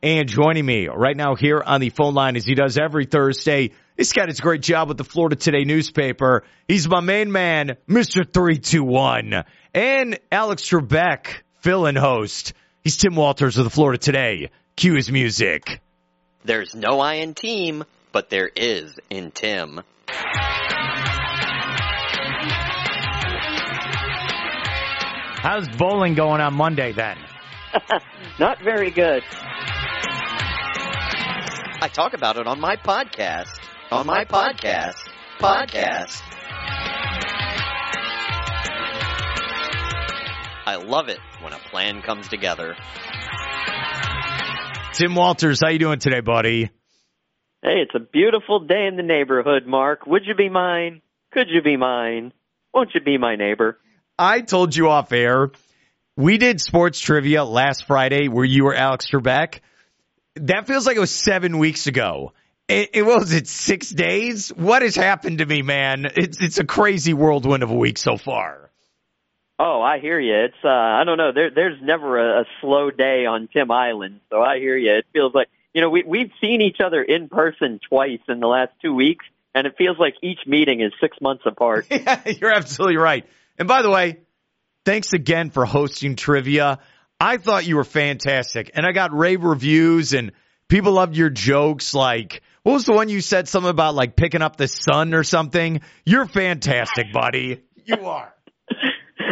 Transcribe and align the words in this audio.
And 0.00 0.28
joining 0.28 0.64
me 0.64 0.86
right 0.86 1.16
now 1.16 1.34
here 1.34 1.60
on 1.60 1.80
the 1.80 1.90
phone 1.90 2.14
line 2.14 2.36
as 2.36 2.44
he 2.44 2.54
does 2.54 2.78
every 2.78 3.04
Thursday, 3.04 3.72
this 3.96 4.12
guy 4.12 4.26
does 4.26 4.38
a 4.38 4.42
great 4.42 4.62
job 4.62 4.86
with 4.86 4.96
the 4.96 5.02
Florida 5.02 5.34
Today 5.34 5.64
newspaper. 5.64 6.44
He's 6.68 6.88
my 6.88 7.00
main 7.00 7.32
man, 7.32 7.76
Mr. 7.88 8.24
321. 8.32 9.42
And 9.74 10.20
Alex 10.30 10.62
Trebek, 10.62 11.42
fill-in 11.62 11.96
host. 11.96 12.52
He's 12.84 12.96
Tim 12.96 13.16
Walters 13.16 13.58
of 13.58 13.64
the 13.64 13.70
Florida 13.70 13.98
Today. 13.98 14.50
Cue 14.76 14.94
his 14.94 15.10
music. 15.10 15.80
There's 16.44 16.76
no 16.76 17.00
I 17.00 17.14
in 17.14 17.34
team, 17.34 17.82
but 18.12 18.30
there 18.30 18.48
is 18.54 18.94
in 19.10 19.32
Tim. 19.32 19.80
How's 25.40 25.68
bowling 25.76 26.14
going 26.14 26.40
on 26.40 26.54
Monday 26.54 26.92
then? 26.92 27.16
Not 28.38 28.62
very 28.62 28.92
good. 28.92 29.24
I 31.80 31.86
talk 31.86 32.12
about 32.12 32.36
it 32.38 32.48
on 32.48 32.58
my 32.58 32.74
podcast. 32.74 33.56
On 33.92 34.04
my 34.04 34.24
podcast. 34.24 34.96
Podcast. 35.38 36.20
I 40.66 40.74
love 40.84 41.08
it 41.08 41.20
when 41.40 41.52
a 41.52 41.58
plan 41.70 42.02
comes 42.02 42.26
together. 42.26 42.74
Tim 44.92 45.14
Walters, 45.14 45.60
how 45.62 45.70
you 45.70 45.78
doing 45.78 46.00
today, 46.00 46.18
buddy? 46.18 46.64
Hey, 47.62 47.82
it's 47.82 47.94
a 47.94 48.00
beautiful 48.00 48.58
day 48.66 48.88
in 48.88 48.96
the 48.96 49.04
neighborhood, 49.04 49.64
Mark. 49.64 50.04
Would 50.04 50.22
you 50.26 50.34
be 50.34 50.48
mine? 50.48 51.00
Could 51.32 51.46
you 51.48 51.62
be 51.62 51.76
mine? 51.76 52.32
Won't 52.74 52.90
you 52.92 53.00
be 53.00 53.18
my 53.18 53.36
neighbor? 53.36 53.78
I 54.18 54.40
told 54.40 54.74
you 54.74 54.88
off 54.88 55.12
air. 55.12 55.52
We 56.16 56.38
did 56.38 56.60
sports 56.60 56.98
trivia 56.98 57.44
last 57.44 57.86
Friday 57.86 58.26
where 58.26 58.44
you 58.44 58.64
were 58.64 58.74
Alex 58.74 59.08
Trebek. 59.08 59.60
That 60.46 60.66
feels 60.66 60.86
like 60.86 60.96
it 60.96 61.00
was 61.00 61.10
seven 61.10 61.58
weeks 61.58 61.86
ago. 61.86 62.32
It, 62.68 62.90
it 62.92 63.02
was 63.02 63.32
it 63.32 63.48
six 63.48 63.88
days. 63.88 64.50
What 64.50 64.82
has 64.82 64.94
happened 64.94 65.38
to 65.38 65.46
me, 65.46 65.62
man? 65.62 66.06
It's 66.16 66.40
it's 66.40 66.58
a 66.58 66.64
crazy 66.64 67.14
whirlwind 67.14 67.62
of 67.62 67.70
a 67.70 67.74
week 67.74 67.96
so 67.96 68.16
far. 68.16 68.70
Oh, 69.58 69.80
I 69.80 69.98
hear 69.98 70.20
you. 70.20 70.44
It's 70.44 70.64
uh, 70.64 70.68
I 70.68 71.02
don't 71.04 71.16
know. 71.16 71.32
There, 71.32 71.50
there's 71.50 71.78
never 71.82 72.18
a, 72.18 72.42
a 72.42 72.44
slow 72.60 72.90
day 72.90 73.26
on 73.26 73.48
Tim 73.52 73.70
Island, 73.70 74.20
so 74.30 74.40
I 74.40 74.58
hear 74.58 74.76
you. 74.76 74.98
It 74.98 75.06
feels 75.12 75.34
like 75.34 75.48
you 75.74 75.80
know 75.80 75.90
we 75.90 76.04
we've 76.06 76.30
seen 76.40 76.60
each 76.60 76.78
other 76.84 77.02
in 77.02 77.28
person 77.28 77.80
twice 77.88 78.20
in 78.28 78.38
the 78.38 78.46
last 78.46 78.72
two 78.82 78.94
weeks, 78.94 79.24
and 79.54 79.66
it 79.66 79.74
feels 79.76 79.98
like 79.98 80.14
each 80.22 80.40
meeting 80.46 80.80
is 80.80 80.92
six 81.00 81.16
months 81.20 81.44
apart. 81.46 81.86
yeah, 81.90 82.20
you're 82.26 82.52
absolutely 82.52 82.98
right. 82.98 83.26
And 83.58 83.66
by 83.66 83.82
the 83.82 83.90
way, 83.90 84.18
thanks 84.84 85.12
again 85.12 85.50
for 85.50 85.64
hosting 85.64 86.14
trivia. 86.14 86.78
I 87.20 87.36
thought 87.38 87.66
you 87.66 87.76
were 87.76 87.84
fantastic, 87.84 88.70
and 88.74 88.86
I 88.86 88.92
got 88.92 89.12
rave 89.12 89.42
reviews, 89.42 90.12
and 90.12 90.30
people 90.68 90.92
loved 90.92 91.16
your 91.16 91.30
jokes. 91.30 91.92
Like, 91.92 92.42
what 92.62 92.74
was 92.74 92.84
the 92.84 92.92
one 92.92 93.08
you 93.08 93.20
said 93.20 93.48
something 93.48 93.70
about 93.70 93.94
like 93.96 94.14
picking 94.14 94.42
up 94.42 94.56
the 94.56 94.68
sun 94.68 95.14
or 95.14 95.24
something? 95.24 95.80
You're 96.04 96.26
fantastic, 96.26 97.12
buddy. 97.12 97.62
You 97.84 98.06
are. 98.06 98.32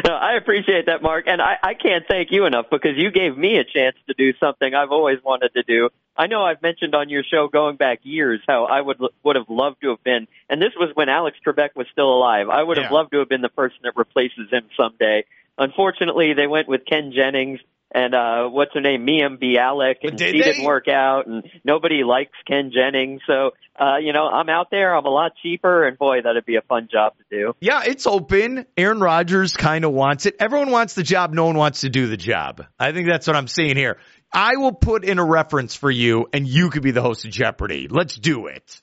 No, 0.04 0.14
I 0.14 0.36
appreciate 0.36 0.86
that, 0.86 1.00
Mark, 1.02 1.24
and 1.26 1.40
I, 1.40 1.54
I 1.62 1.74
can't 1.74 2.04
thank 2.08 2.28
you 2.30 2.44
enough 2.46 2.66
because 2.70 2.92
you 2.96 3.10
gave 3.10 3.36
me 3.36 3.56
a 3.58 3.64
chance 3.64 3.96
to 4.08 4.14
do 4.16 4.32
something 4.38 4.72
I've 4.74 4.90
always 4.90 5.18
wanted 5.24 5.52
to 5.54 5.62
do. 5.62 5.88
I 6.16 6.26
know 6.26 6.42
I've 6.42 6.62
mentioned 6.62 6.94
on 6.94 7.08
your 7.08 7.22
show 7.22 7.48
going 7.48 7.76
back 7.76 8.00
years 8.02 8.40
how 8.46 8.64
I 8.66 8.80
would 8.80 8.98
would 9.22 9.36
have 9.36 9.48
loved 9.48 9.80
to 9.82 9.90
have 9.90 10.02
been, 10.04 10.26
and 10.50 10.60
this 10.60 10.72
was 10.76 10.90
when 10.94 11.08
Alex 11.08 11.38
Trebek 11.46 11.70
was 11.76 11.86
still 11.92 12.12
alive. 12.12 12.48
I 12.48 12.62
would 12.62 12.78
have 12.78 12.90
Yeah. 12.90 12.94
loved 12.96 13.12
to 13.12 13.18
have 13.20 13.28
been 13.28 13.42
the 13.42 13.48
person 13.48 13.78
that 13.84 13.96
replaces 13.96 14.50
him 14.50 14.68
someday. 14.76 15.24
Unfortunately, 15.58 16.34
they 16.34 16.46
went 16.46 16.68
with 16.68 16.84
Ken 16.84 17.12
Jennings 17.14 17.60
and 17.94 18.14
uh 18.14 18.48
what's 18.48 18.72
her 18.74 18.80
name, 18.80 19.04
Mia 19.04 19.28
Bialik, 19.30 19.96
and 20.02 20.16
Did 20.16 20.32
she 20.34 20.38
they? 20.40 20.44
didn't 20.44 20.64
work 20.64 20.88
out, 20.88 21.26
and 21.26 21.44
nobody 21.64 22.02
likes 22.04 22.32
Ken 22.46 22.70
Jennings. 22.74 23.20
So, 23.26 23.50
uh, 23.78 23.98
you 23.98 24.12
know, 24.12 24.26
I'm 24.26 24.48
out 24.48 24.68
there. 24.70 24.94
I'm 24.96 25.04
a 25.06 25.10
lot 25.10 25.32
cheaper, 25.42 25.86
and 25.86 25.96
boy, 25.98 26.22
that'd 26.22 26.44
be 26.44 26.56
a 26.56 26.62
fun 26.62 26.88
job 26.90 27.14
to 27.18 27.24
do. 27.30 27.52
Yeah, 27.60 27.82
it's 27.86 28.06
open. 28.06 28.66
Aaron 28.76 29.00
Rodgers 29.00 29.56
kind 29.56 29.84
of 29.84 29.92
wants 29.92 30.26
it. 30.26 30.36
Everyone 30.40 30.70
wants 30.70 30.94
the 30.94 31.02
job. 31.02 31.32
No 31.32 31.46
one 31.46 31.56
wants 31.56 31.82
to 31.82 31.90
do 31.90 32.06
the 32.06 32.16
job. 32.16 32.64
I 32.78 32.92
think 32.92 33.08
that's 33.08 33.26
what 33.26 33.36
I'm 33.36 33.48
seeing 33.48 33.76
here. 33.76 33.98
I 34.32 34.56
will 34.56 34.72
put 34.72 35.04
in 35.04 35.18
a 35.18 35.24
reference 35.24 35.74
for 35.74 35.90
you, 35.90 36.26
and 36.32 36.46
you 36.46 36.70
could 36.70 36.82
be 36.82 36.90
the 36.90 37.02
host 37.02 37.24
of 37.24 37.30
Jeopardy. 37.30 37.88
Let's 37.88 38.16
do 38.16 38.46
it. 38.48 38.82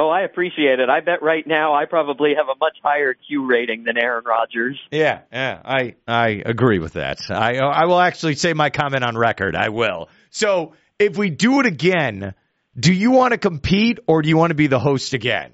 Oh, 0.00 0.08
I 0.08 0.22
appreciate 0.22 0.78
it. 0.78 0.88
I 0.88 1.00
bet 1.00 1.22
right 1.22 1.44
now 1.44 1.74
I 1.74 1.84
probably 1.86 2.34
have 2.36 2.46
a 2.46 2.56
much 2.60 2.76
higher 2.82 3.14
Q 3.14 3.46
rating 3.46 3.82
than 3.82 3.98
Aaron 3.98 4.24
Rodgers. 4.24 4.78
Yeah, 4.92 5.22
yeah, 5.32 5.60
I 5.64 5.96
I 6.06 6.40
agree 6.46 6.78
with 6.78 6.92
that. 6.92 7.18
I 7.30 7.56
I 7.56 7.86
will 7.86 7.98
actually 7.98 8.36
say 8.36 8.52
my 8.54 8.70
comment 8.70 9.02
on 9.02 9.18
record. 9.18 9.56
I 9.56 9.70
will. 9.70 10.08
So 10.30 10.74
if 11.00 11.18
we 11.18 11.30
do 11.30 11.58
it 11.58 11.66
again, 11.66 12.34
do 12.78 12.92
you 12.92 13.10
want 13.10 13.32
to 13.32 13.38
compete 13.38 13.98
or 14.06 14.22
do 14.22 14.28
you 14.28 14.36
want 14.36 14.50
to 14.50 14.54
be 14.54 14.68
the 14.68 14.78
host 14.78 15.14
again? 15.14 15.50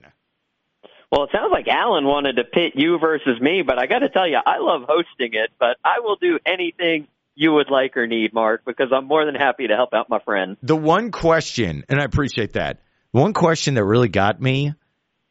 Well, 1.10 1.24
it 1.24 1.30
sounds 1.32 1.52
like 1.52 1.68
Alan 1.68 2.04
wanted 2.04 2.36
to 2.36 2.44
pit 2.44 2.72
you 2.74 2.98
versus 2.98 3.40
me, 3.40 3.62
but 3.62 3.78
I 3.78 3.86
got 3.86 4.00
to 4.00 4.08
tell 4.08 4.28
you, 4.28 4.38
I 4.44 4.58
love 4.58 4.82
hosting 4.86 5.32
it, 5.32 5.50
but 5.58 5.76
I 5.84 6.00
will 6.00 6.16
do 6.16 6.38
anything 6.44 7.06
you 7.36 7.52
would 7.52 7.70
like 7.70 7.96
or 7.96 8.06
need, 8.06 8.34
Mark, 8.34 8.64
because 8.64 8.88
I'm 8.92 9.06
more 9.06 9.24
than 9.24 9.34
happy 9.36 9.68
to 9.68 9.74
help 9.74 9.94
out 9.94 10.08
my 10.08 10.18
friend. 10.18 10.56
The 10.62 10.76
one 10.76 11.12
question, 11.12 11.84
and 11.88 12.00
I 12.00 12.04
appreciate 12.04 12.54
that. 12.54 12.80
One 13.14 13.32
question 13.32 13.74
that 13.74 13.84
really 13.84 14.08
got 14.08 14.40
me, 14.42 14.74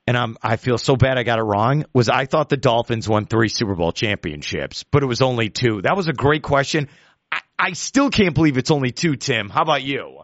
and 0.08 0.18
I'm 0.18 0.38
I 0.42 0.56
feel 0.56 0.78
so 0.78 0.96
bad 0.96 1.18
I 1.18 1.24
got 1.24 1.40
it 1.40 1.42
wrong, 1.42 1.84
was 1.92 2.08
I 2.08 2.28
thought 2.28 2.48
the 2.48 2.56
Dolphins 2.56 3.10
won 3.10 3.26
three 3.26 3.50
Super 3.50 3.76
Bowl 3.76 3.92
championships, 3.92 4.86
but 4.90 5.04
it 5.04 5.06
was 5.06 5.22
only 5.22 5.50
two. 5.50 5.82
That 5.82 5.98
was 5.98 6.08
a 6.08 6.14
great 6.14 6.44
question. 6.44 6.88
I, 7.30 7.42
I 7.60 7.74
still 7.74 8.10
can't 8.10 8.36
believe 8.36 8.58
it's 8.58 8.72
only 8.72 8.92
two, 8.92 9.18
Tim. 9.18 9.50
How 9.50 9.64
about 9.64 9.84
you? 9.84 10.20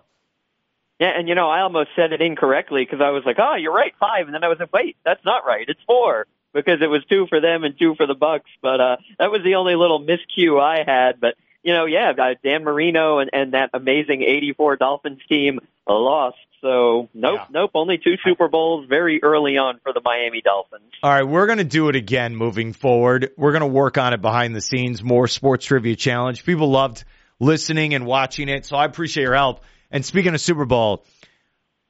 Yeah, 1.01 1.11
and 1.17 1.27
you 1.27 1.35
know, 1.35 1.49
I 1.49 1.63
almost 1.63 1.89
said 1.97 2.13
it 2.13 2.21
incorrectly 2.21 2.85
because 2.85 3.01
I 3.03 3.09
was 3.09 3.23
like, 3.25 3.39
"Oh, 3.39 3.57
you're 3.59 3.73
right, 3.73 3.91
five. 3.99 4.27
and 4.27 4.33
then 4.33 4.45
I 4.45 4.47
was 4.47 4.57
like, 4.57 4.71
"Wait, 4.71 4.95
that's 5.03 5.25
not 5.25 5.45
right. 5.45 5.65
It's 5.67 5.81
four 5.85 6.27
because 6.53 6.81
it 6.81 6.87
was 6.87 7.03
two 7.09 7.27
for 7.27 7.41
them 7.41 7.65
and 7.65 7.77
two 7.77 7.93
for 7.95 8.07
the 8.07 8.15
Bucks." 8.15 8.49
But 8.61 8.79
uh, 8.79 8.97
that 9.19 9.31
was 9.31 9.41
the 9.43 9.55
only 9.55 9.75
little 9.75 9.99
miscue 9.99 10.61
I 10.61 10.89
had. 10.89 11.19
But 11.19 11.35
you 11.61 11.73
know, 11.73 11.87
yeah, 11.87 12.13
uh, 12.17 12.35
Dan 12.41 12.63
Marino 12.63 13.19
and, 13.19 13.29
and 13.33 13.53
that 13.53 13.71
amazing 13.73 14.21
'84 14.21 14.77
Dolphins 14.77 15.19
team 15.27 15.59
lost. 15.85 16.37
So 16.61 17.09
nope, 17.13 17.33
Yeah. 17.35 17.45
nope, 17.51 17.71
only 17.73 17.97
two 17.97 18.15
Super 18.25 18.47
Bowls 18.49 18.85
very 18.89 19.21
early 19.23 19.57
on 19.57 19.79
for 19.83 19.93
the 19.93 20.01
Miami 20.03 20.41
Dolphins. 20.41 20.91
All 21.01 21.11
right, 21.11 21.23
we're 21.23 21.45
going 21.45 21.59
to 21.59 21.63
do 21.63 21.89
it 21.89 21.95
again 21.95 22.35
moving 22.35 22.73
forward. 22.73 23.31
We're 23.37 23.51
going 23.51 23.61
to 23.61 23.67
work 23.67 23.97
on 23.97 24.13
it 24.13 24.21
behind 24.21 24.55
the 24.55 24.61
scenes, 24.61 25.01
more 25.03 25.27
sports 25.27 25.65
trivia 25.65 25.95
challenge. 25.95 26.43
People 26.45 26.69
loved 26.69 27.05
listening 27.39 27.93
and 27.93 28.05
watching 28.05 28.49
it, 28.49 28.65
so 28.65 28.75
I 28.75 28.85
appreciate 28.85 29.23
your 29.23 29.35
help. 29.35 29.63
And 29.91 30.05
speaking 30.05 30.33
of 30.33 30.41
Super 30.41 30.65
Bowl, 30.65 31.05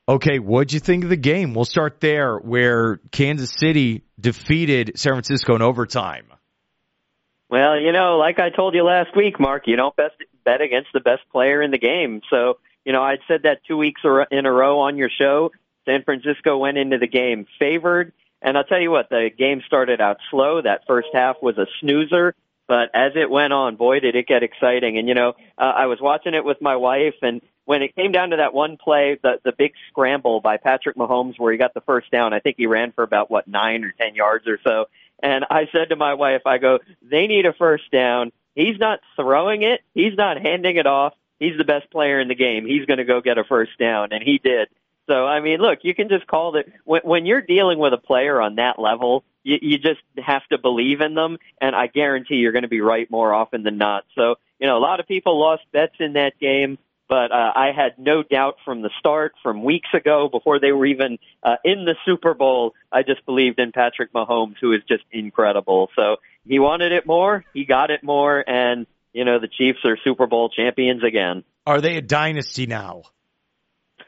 okay, 0.08 0.38
what'd 0.40 0.72
you 0.74 0.80
think 0.80 1.04
of 1.04 1.10
the 1.10 1.18
game? 1.18 1.54
We'll 1.56 1.66
start 1.66 2.00
there 2.00 2.38
where 2.38 3.00
Kansas 3.12 3.52
City 3.52 4.04
defeated 4.20 4.94
San 5.00 5.14
Francisco 5.14 5.56
in 5.56 5.62
overtime. 5.62 6.26
Well, 7.50 7.80
you 7.80 7.92
know, 7.92 8.18
like 8.18 8.40
I 8.40 8.52
told 8.52 8.76
you 8.76 8.84
last 8.84 9.16
week, 9.16 9.40
Mark, 9.40 9.64
you 9.66 9.76
don't 9.76 9.96
best 9.96 10.14
bet 10.46 10.62
against 10.62 10.90
the 10.94 11.00
best 11.00 11.22
player 11.32 11.62
in 11.64 11.72
the 11.72 11.80
game. 11.80 12.22
So, 12.30 12.60
you 12.90 12.94
know, 12.94 13.04
I'd 13.04 13.20
said 13.28 13.44
that 13.44 13.64
two 13.68 13.78
weeks 13.78 14.02
in 14.32 14.48
a 14.48 14.52
row 14.52 14.80
on 14.80 14.98
your 14.98 15.12
show. 15.12 15.52
San 15.86 16.02
Francisco 16.02 16.58
went 16.58 16.80
into 16.80 16.98
the 16.98 17.06
game 17.06 17.46
favored. 17.60 18.14
And 18.42 18.58
I'll 18.58 18.64
tell 18.64 18.80
you 18.80 18.90
what, 18.90 19.10
the 19.10 19.30
game 19.30 19.62
started 19.68 20.02
out 20.02 20.18
slow. 20.32 20.60
That 20.60 20.88
first 20.88 21.10
half 21.14 21.36
was 21.40 21.60
a 21.60 21.68
snoozer. 21.80 22.34
But 22.68 22.90
as 22.96 23.12
it 23.14 23.30
went 23.30 23.54
on, 23.54 23.76
boy, 23.76 24.00
did 24.00 24.16
it 24.16 24.26
get 24.26 24.42
exciting. 24.42 24.98
And, 24.98 25.08
you 25.08 25.14
know, 25.14 25.34
uh, 25.56 25.72
I 25.76 25.86
was 25.86 26.02
watching 26.02 26.34
it 26.34 26.44
with 26.44 26.64
my 26.64 26.78
wife, 26.78 27.14
and 27.22 27.42
when 27.66 27.84
it 27.84 27.96
came 27.96 28.12
down 28.12 28.32
to 28.32 28.38
that 28.38 28.56
one 28.56 28.76
play, 28.76 29.20
the, 29.22 29.40
the 29.46 29.52
big 29.52 29.74
scramble 29.90 30.42
by 30.42 30.58
Patrick 30.58 30.96
Mahomes 30.96 31.38
where 31.38 31.52
he 31.52 31.60
got 31.60 31.76
the 31.76 31.82
first 31.82 32.10
down, 32.10 32.34
I 32.34 32.40
think 32.40 32.56
he 32.58 32.66
ran 32.66 32.92
for 32.92 33.04
about, 33.04 33.30
what, 33.30 33.48
nine 33.48 33.84
or 33.84 33.94
10 34.02 34.16
yards 34.16 34.48
or 34.48 34.58
so. 34.64 34.86
And 35.22 35.46
I 35.48 35.68
said 35.72 35.90
to 35.90 35.96
my 35.96 36.16
wife, 36.16 36.42
I 36.48 36.58
go, 36.58 36.80
they 37.04 37.28
need 37.28 37.46
a 37.46 37.54
first 37.54 37.92
down. 37.92 38.32
He's 38.56 38.80
not 38.80 39.00
throwing 39.16 39.62
it. 39.62 39.82
He's 39.94 40.16
not 40.18 40.42
handing 40.42 40.78
it 40.78 40.88
off. 40.88 41.14
He's 41.40 41.58
the 41.58 41.64
best 41.64 41.90
player 41.92 42.20
in 42.20 42.28
the 42.28 42.36
game. 42.36 42.66
He's 42.66 42.86
going 42.86 42.98
to 42.98 43.06
go 43.06 43.22
get 43.22 43.38
a 43.38 43.44
first 43.44 43.78
down. 43.80 44.10
And 44.12 44.22
he 44.24 44.38
did. 44.38 44.68
So, 45.08 45.26
I 45.26 45.40
mean, 45.40 45.60
look, 45.60 45.80
you 45.84 45.96
can 45.96 46.10
just 46.10 46.28
call 46.28 46.56
it 46.56 46.72
when, 46.84 47.02
when 47.04 47.26
you're 47.26 47.42
dealing 47.42 47.80
with 47.80 47.94
a 47.94 47.98
player 47.98 48.40
on 48.42 48.56
that 48.56 48.78
level, 48.78 49.24
you, 49.44 49.58
you 49.62 49.78
just 49.80 50.02
have 50.18 50.46
to 50.52 50.58
believe 50.58 51.02
in 51.02 51.16
them. 51.16 51.38
And 51.60 51.76
I 51.76 51.88
guarantee 51.88 52.36
you're 52.36 52.52
going 52.52 52.64
to 52.64 52.70
be 52.70 52.82
right 52.82 53.10
more 53.10 53.34
often 53.34 53.64
than 53.64 53.78
not. 53.78 54.06
So, 54.16 54.36
you 54.60 54.68
know, 54.68 54.78
a 54.78 54.80
lot 54.80 55.00
of 55.00 55.08
people 55.08 55.40
lost 55.40 55.64
bets 55.72 55.96
in 56.00 56.14
that 56.14 56.38
game. 56.40 56.78
But 57.08 57.32
uh, 57.32 57.52
I 57.56 57.72
had 57.76 57.98
no 57.98 58.22
doubt 58.22 58.58
from 58.64 58.84
the 58.84 58.92
start, 59.00 59.34
from 59.42 59.64
weeks 59.64 59.90
ago, 59.96 60.30
before 60.30 60.60
they 60.60 60.72
were 60.72 60.86
even 60.86 61.18
uh, 61.42 61.56
in 61.66 61.84
the 61.84 61.96
Super 62.06 62.36
Bowl, 62.36 62.76
I 62.92 63.02
just 63.02 63.26
believed 63.26 63.60
in 63.60 63.72
Patrick 63.72 64.14
Mahomes, 64.14 64.58
who 64.62 64.74
is 64.74 64.84
just 64.88 65.04
incredible. 65.12 65.90
So 65.96 66.18
he 66.48 66.60
wanted 66.60 66.92
it 66.92 67.08
more, 67.08 67.44
he 67.52 67.66
got 67.66 67.90
it 67.90 68.04
more, 68.04 68.48
and 68.48 68.86
you 69.14 69.26
know 69.26 69.40
the 69.40 69.48
Chiefs 69.48 69.80
are 69.86 69.98
Super 70.04 70.28
Bowl 70.28 70.50
champions 70.50 71.04
again. 71.04 71.44
Are 71.66 71.82
they 71.82 71.98
a 71.98 72.02
dynasty 72.02 72.66
now? 72.66 73.04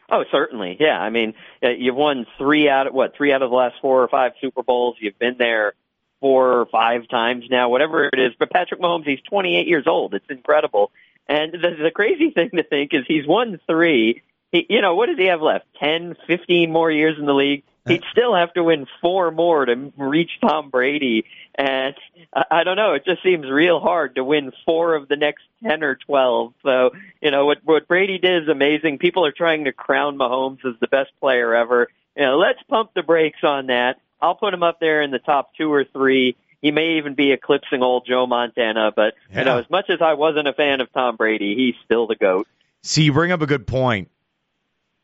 Oh, 0.09 0.25
certainly, 0.29 0.75
yeah. 0.79 0.99
I 0.99 1.09
mean, 1.09 1.33
uh, 1.63 1.69
you've 1.69 1.95
won 1.95 2.25
three 2.37 2.67
out 2.67 2.87
of 2.87 2.93
what 2.93 3.15
three 3.15 3.31
out 3.31 3.41
of 3.41 3.49
the 3.49 3.55
last 3.55 3.75
four 3.81 4.03
or 4.03 4.07
five 4.09 4.33
Super 4.41 4.61
Bowls. 4.61 4.97
You've 4.99 5.17
been 5.17 5.35
there 5.37 5.73
four 6.19 6.59
or 6.59 6.65
five 6.67 7.07
times 7.09 7.45
now, 7.49 7.69
whatever 7.69 8.05
it 8.05 8.19
is. 8.19 8.33
But 8.37 8.51
Patrick 8.51 8.79
Mahomes, 8.79 9.05
he's 9.05 9.21
28 9.29 9.67
years 9.67 9.85
old. 9.87 10.13
It's 10.13 10.29
incredible. 10.29 10.91
And 11.27 11.53
the, 11.53 11.83
the 11.83 11.91
crazy 11.91 12.29
thing 12.35 12.51
to 12.55 12.63
think 12.63 12.93
is 12.93 13.03
he's 13.07 13.27
won 13.27 13.59
three. 13.67 14.21
He, 14.51 14.65
you 14.69 14.81
know, 14.81 14.95
what 14.95 15.07
does 15.07 15.17
he 15.17 15.25
have 15.25 15.41
left? 15.41 15.65
Ten, 15.79 16.15
fifteen 16.27 16.71
more 16.71 16.91
years 16.91 17.17
in 17.17 17.25
the 17.25 17.33
league. 17.33 17.63
He'd 17.87 18.03
uh, 18.03 18.11
still 18.11 18.35
have 18.35 18.53
to 18.53 18.63
win 18.63 18.85
four 19.01 19.31
more 19.31 19.65
to 19.65 19.91
reach 19.97 20.31
Tom 20.39 20.69
Brady. 20.69 21.25
And 21.55 21.95
I, 22.33 22.43
I 22.51 22.63
don't 22.63 22.75
know, 22.75 22.93
it 22.93 23.05
just 23.05 23.23
seems 23.23 23.49
real 23.49 23.79
hard 23.79 24.15
to 24.15 24.23
win 24.23 24.51
four 24.65 24.95
of 24.95 25.07
the 25.07 25.15
next 25.15 25.43
10 25.63 25.83
or 25.83 25.95
12. 25.95 26.53
So, 26.63 26.91
you 27.21 27.31
know, 27.31 27.45
what, 27.45 27.59
what 27.63 27.87
Brady 27.87 28.19
did 28.19 28.43
is 28.43 28.49
amazing. 28.49 28.99
People 28.99 29.25
are 29.25 29.31
trying 29.31 29.65
to 29.65 29.71
crown 29.71 30.17
Mahomes 30.17 30.63
as 30.65 30.79
the 30.79 30.87
best 30.87 31.09
player 31.19 31.55
ever. 31.55 31.87
You 32.15 32.23
know, 32.23 32.37
let's 32.37 32.61
pump 32.69 32.91
the 32.93 33.03
brakes 33.03 33.39
on 33.43 33.67
that. 33.67 33.99
I'll 34.21 34.35
put 34.35 34.53
him 34.53 34.63
up 34.63 34.79
there 34.79 35.01
in 35.01 35.09
the 35.11 35.19
top 35.19 35.55
two 35.55 35.73
or 35.73 35.83
three. 35.83 36.35
He 36.61 36.69
may 36.69 36.97
even 36.97 37.15
be 37.15 37.31
eclipsing 37.31 37.81
old 37.81 38.05
Joe 38.05 38.27
Montana, 38.27 38.91
but 38.95 39.15
Yeah. 39.31 39.39
you 39.39 39.45
know, 39.45 39.57
as 39.57 39.69
much 39.71 39.89
as 39.89 39.99
I 40.01 40.13
wasn't 40.13 40.47
a 40.47 40.53
fan 40.53 40.79
of 40.79 40.93
Tom 40.93 41.15
Brady, 41.15 41.55
he's 41.55 41.75
still 41.85 42.05
the 42.05 42.15
goat. 42.15 42.47
See, 42.83 43.03
you 43.03 43.13
bring 43.13 43.31
up 43.31 43.41
a 43.41 43.47
good 43.47 43.65
point. 43.65 44.11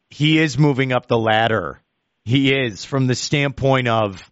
He 0.09 0.37
is 0.37 0.57
moving 0.59 0.91
up 0.91 1.07
the 1.07 1.17
ladder. 1.17 1.81
He 2.27 2.53
is 2.53 2.83
from 2.83 3.07
the 3.07 3.15
standpoint 3.15 3.87
of 3.87 4.29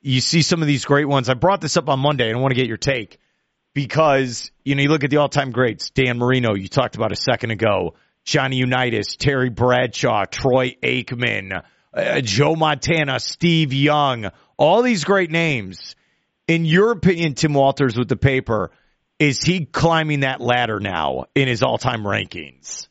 you 0.00 0.20
see 0.20 0.42
some 0.42 0.62
of 0.62 0.68
these 0.68 0.84
great 0.84 1.08
ones. 1.08 1.28
I 1.28 1.34
brought 1.34 1.60
this 1.60 1.76
up 1.76 1.88
on 1.88 1.98
Monday 1.98 2.28
and 2.28 2.38
I 2.38 2.40
want 2.40 2.52
to 2.52 2.56
get 2.56 2.68
your 2.68 2.76
take 2.76 3.18
because, 3.74 4.52
you 4.64 4.76
know, 4.76 4.82
you 4.82 4.88
look 4.88 5.02
at 5.02 5.10
the 5.10 5.16
all 5.16 5.28
time 5.28 5.50
greats, 5.50 5.90
Dan 5.90 6.18
Marino, 6.18 6.54
you 6.54 6.68
talked 6.68 6.94
about 6.94 7.10
a 7.10 7.16
second 7.16 7.50
ago, 7.50 7.94
Johnny 8.24 8.58
Unitas, 8.58 9.16
Terry 9.16 9.50
Bradshaw, 9.50 10.24
Troy 10.26 10.76
Aikman, 10.84 11.64
uh, 11.92 12.20
Joe 12.20 12.54
Montana, 12.54 13.18
Steve 13.18 13.72
Young, 13.72 14.30
all 14.56 14.82
these 14.82 15.02
great 15.02 15.32
names. 15.32 15.96
In 16.46 16.64
your 16.64 16.92
opinion, 16.92 17.34
Tim 17.34 17.54
Walters 17.54 17.98
with 17.98 18.08
the 18.08 18.14
paper, 18.14 18.70
is 19.18 19.42
he 19.42 19.64
climbing 19.64 20.20
that 20.20 20.40
ladder 20.40 20.78
now 20.78 21.24
in 21.34 21.48
his 21.48 21.64
all 21.64 21.76
time 21.76 22.04
rankings? 22.04 22.86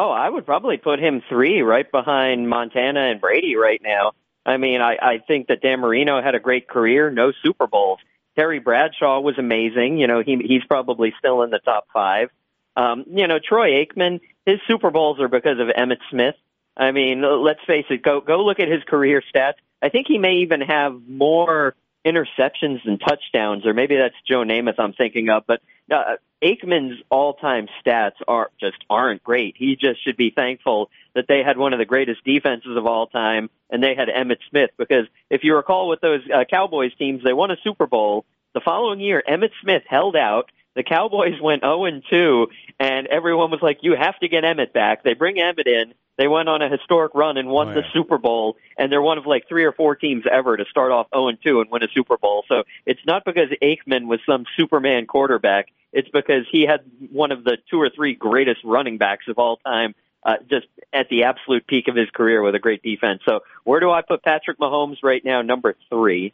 Oh, 0.00 0.12
I 0.12 0.30
would 0.30 0.46
probably 0.46 0.76
put 0.76 1.00
him 1.00 1.22
three 1.28 1.60
right 1.60 1.90
behind 1.90 2.48
Montana 2.48 3.10
and 3.10 3.20
Brady 3.20 3.56
right 3.56 3.80
now. 3.82 4.12
I 4.46 4.56
mean, 4.56 4.80
I, 4.80 4.96
I 5.02 5.18
think 5.18 5.48
that 5.48 5.60
Dan 5.60 5.80
Marino 5.80 6.22
had 6.22 6.36
a 6.36 6.38
great 6.38 6.68
career, 6.68 7.10
no 7.10 7.32
Super 7.42 7.66
Bowls. 7.66 7.98
Terry 8.36 8.60
Bradshaw 8.60 9.18
was 9.18 9.38
amazing. 9.38 9.98
You 9.98 10.06
know, 10.06 10.22
he 10.22 10.36
he's 10.36 10.62
probably 10.62 11.12
still 11.18 11.42
in 11.42 11.50
the 11.50 11.58
top 11.58 11.88
five. 11.92 12.30
Um, 12.76 13.06
you 13.10 13.26
know, 13.26 13.40
Troy 13.40 13.84
Aikman, 13.84 14.20
his 14.46 14.60
Super 14.68 14.92
Bowls 14.92 15.18
are 15.18 15.26
because 15.26 15.58
of 15.58 15.66
Emmitt 15.66 15.98
Smith. 16.10 16.36
I 16.76 16.92
mean, 16.92 17.20
let's 17.20 17.64
face 17.66 17.86
it. 17.90 18.04
Go 18.04 18.20
go 18.20 18.44
look 18.44 18.60
at 18.60 18.68
his 18.68 18.84
career 18.84 19.20
stats. 19.34 19.54
I 19.82 19.88
think 19.88 20.06
he 20.06 20.18
may 20.18 20.42
even 20.42 20.60
have 20.60 21.08
more 21.08 21.74
interceptions 22.06 22.84
than 22.84 22.98
touchdowns, 22.98 23.66
or 23.66 23.74
maybe 23.74 23.96
that's 23.96 24.14
Joe 24.28 24.44
Namath 24.44 24.78
I'm 24.78 24.92
thinking 24.92 25.28
of. 25.28 25.42
But 25.44 25.60
uh, 25.90 26.16
Aikman's 26.42 27.02
all-time 27.10 27.68
stats 27.84 28.12
are 28.26 28.50
just 28.60 28.76
aren't 28.88 29.22
great. 29.24 29.56
He 29.56 29.76
just 29.76 30.02
should 30.04 30.16
be 30.16 30.30
thankful 30.30 30.90
that 31.14 31.26
they 31.28 31.42
had 31.42 31.56
one 31.58 31.72
of 31.72 31.78
the 31.78 31.84
greatest 31.84 32.24
defenses 32.24 32.76
of 32.76 32.86
all 32.86 33.06
time, 33.08 33.50
and 33.70 33.82
they 33.82 33.94
had 33.94 34.08
Emmitt 34.08 34.38
Smith. 34.48 34.70
Because 34.78 35.06
if 35.30 35.42
you 35.44 35.56
recall, 35.56 35.88
with 35.88 36.00
those 36.00 36.20
uh, 36.32 36.44
Cowboys 36.44 36.94
teams, 36.96 37.22
they 37.24 37.32
won 37.32 37.50
a 37.50 37.56
Super 37.64 37.86
Bowl. 37.86 38.24
The 38.54 38.60
following 38.60 39.00
year, 39.00 39.22
Emmitt 39.28 39.50
Smith 39.62 39.82
held 39.86 40.16
out. 40.16 40.50
The 40.76 40.84
Cowboys 40.84 41.38
went 41.42 41.62
0 41.62 41.86
and 41.86 42.02
2, 42.08 42.46
and 42.78 43.06
everyone 43.08 43.50
was 43.50 43.60
like, 43.60 43.78
"You 43.82 43.96
have 43.96 44.18
to 44.20 44.28
get 44.28 44.44
Emmitt 44.44 44.72
back." 44.72 45.02
They 45.02 45.14
bring 45.14 45.36
Emmitt 45.36 45.66
in. 45.66 45.94
They 46.18 46.28
went 46.28 46.48
on 46.48 46.62
a 46.62 46.68
historic 46.68 47.14
run 47.14 47.36
and 47.36 47.48
won 47.48 47.68
Oh, 47.68 47.74
the. 47.74 47.82
Super 47.92 48.18
Bowl, 48.18 48.56
and 48.76 48.90
they're 48.90 49.02
one 49.02 49.18
of 49.18 49.26
like 49.26 49.48
three 49.48 49.64
or 49.64 49.72
four 49.72 49.94
teams 49.96 50.24
ever 50.30 50.56
to 50.56 50.64
start 50.70 50.90
off 50.92 51.06
0 51.14 51.28
and 51.28 51.38
2 51.42 51.60
and 51.60 51.70
win 51.70 51.82
a 51.84 51.88
Super 51.94 52.16
Bowl. 52.16 52.44
So 52.48 52.64
it's 52.86 53.00
not 53.06 53.24
because 53.24 53.48
Aikman 53.62 54.06
was 54.06 54.20
some 54.26 54.44
Superman 54.56 55.06
quarterback. 55.06 55.68
It's 55.92 56.08
because 56.12 56.46
he 56.50 56.66
had 56.66 56.80
one 57.10 57.32
of 57.32 57.44
the 57.44 57.56
two 57.70 57.80
or 57.80 57.90
three 57.94 58.14
greatest 58.14 58.60
running 58.64 58.98
backs 58.98 59.24
of 59.28 59.38
all 59.38 59.56
time, 59.56 59.94
uh, 60.22 60.34
just 60.50 60.66
at 60.92 61.08
the 61.08 61.24
absolute 61.24 61.66
peak 61.66 61.88
of 61.88 61.96
his 61.96 62.08
career 62.10 62.42
with 62.42 62.54
a 62.54 62.58
great 62.58 62.82
defense. 62.82 63.20
So 63.28 63.40
where 63.64 63.80
do 63.80 63.90
I 63.90 64.02
put 64.02 64.22
Patrick 64.22 64.58
Mahomes 64.58 64.98
right 65.02 65.24
now? 65.24 65.42
Number 65.42 65.74
three. 65.88 66.32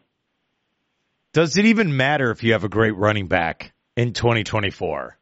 Does 1.32 1.56
it 1.56 1.64
even 1.66 1.96
matter 1.96 2.30
if 2.30 2.42
you 2.42 2.52
have 2.52 2.64
a 2.64 2.68
great 2.68 2.96
running 2.96 3.26
back 3.26 3.72
in 3.96 4.12
2024? 4.12 5.16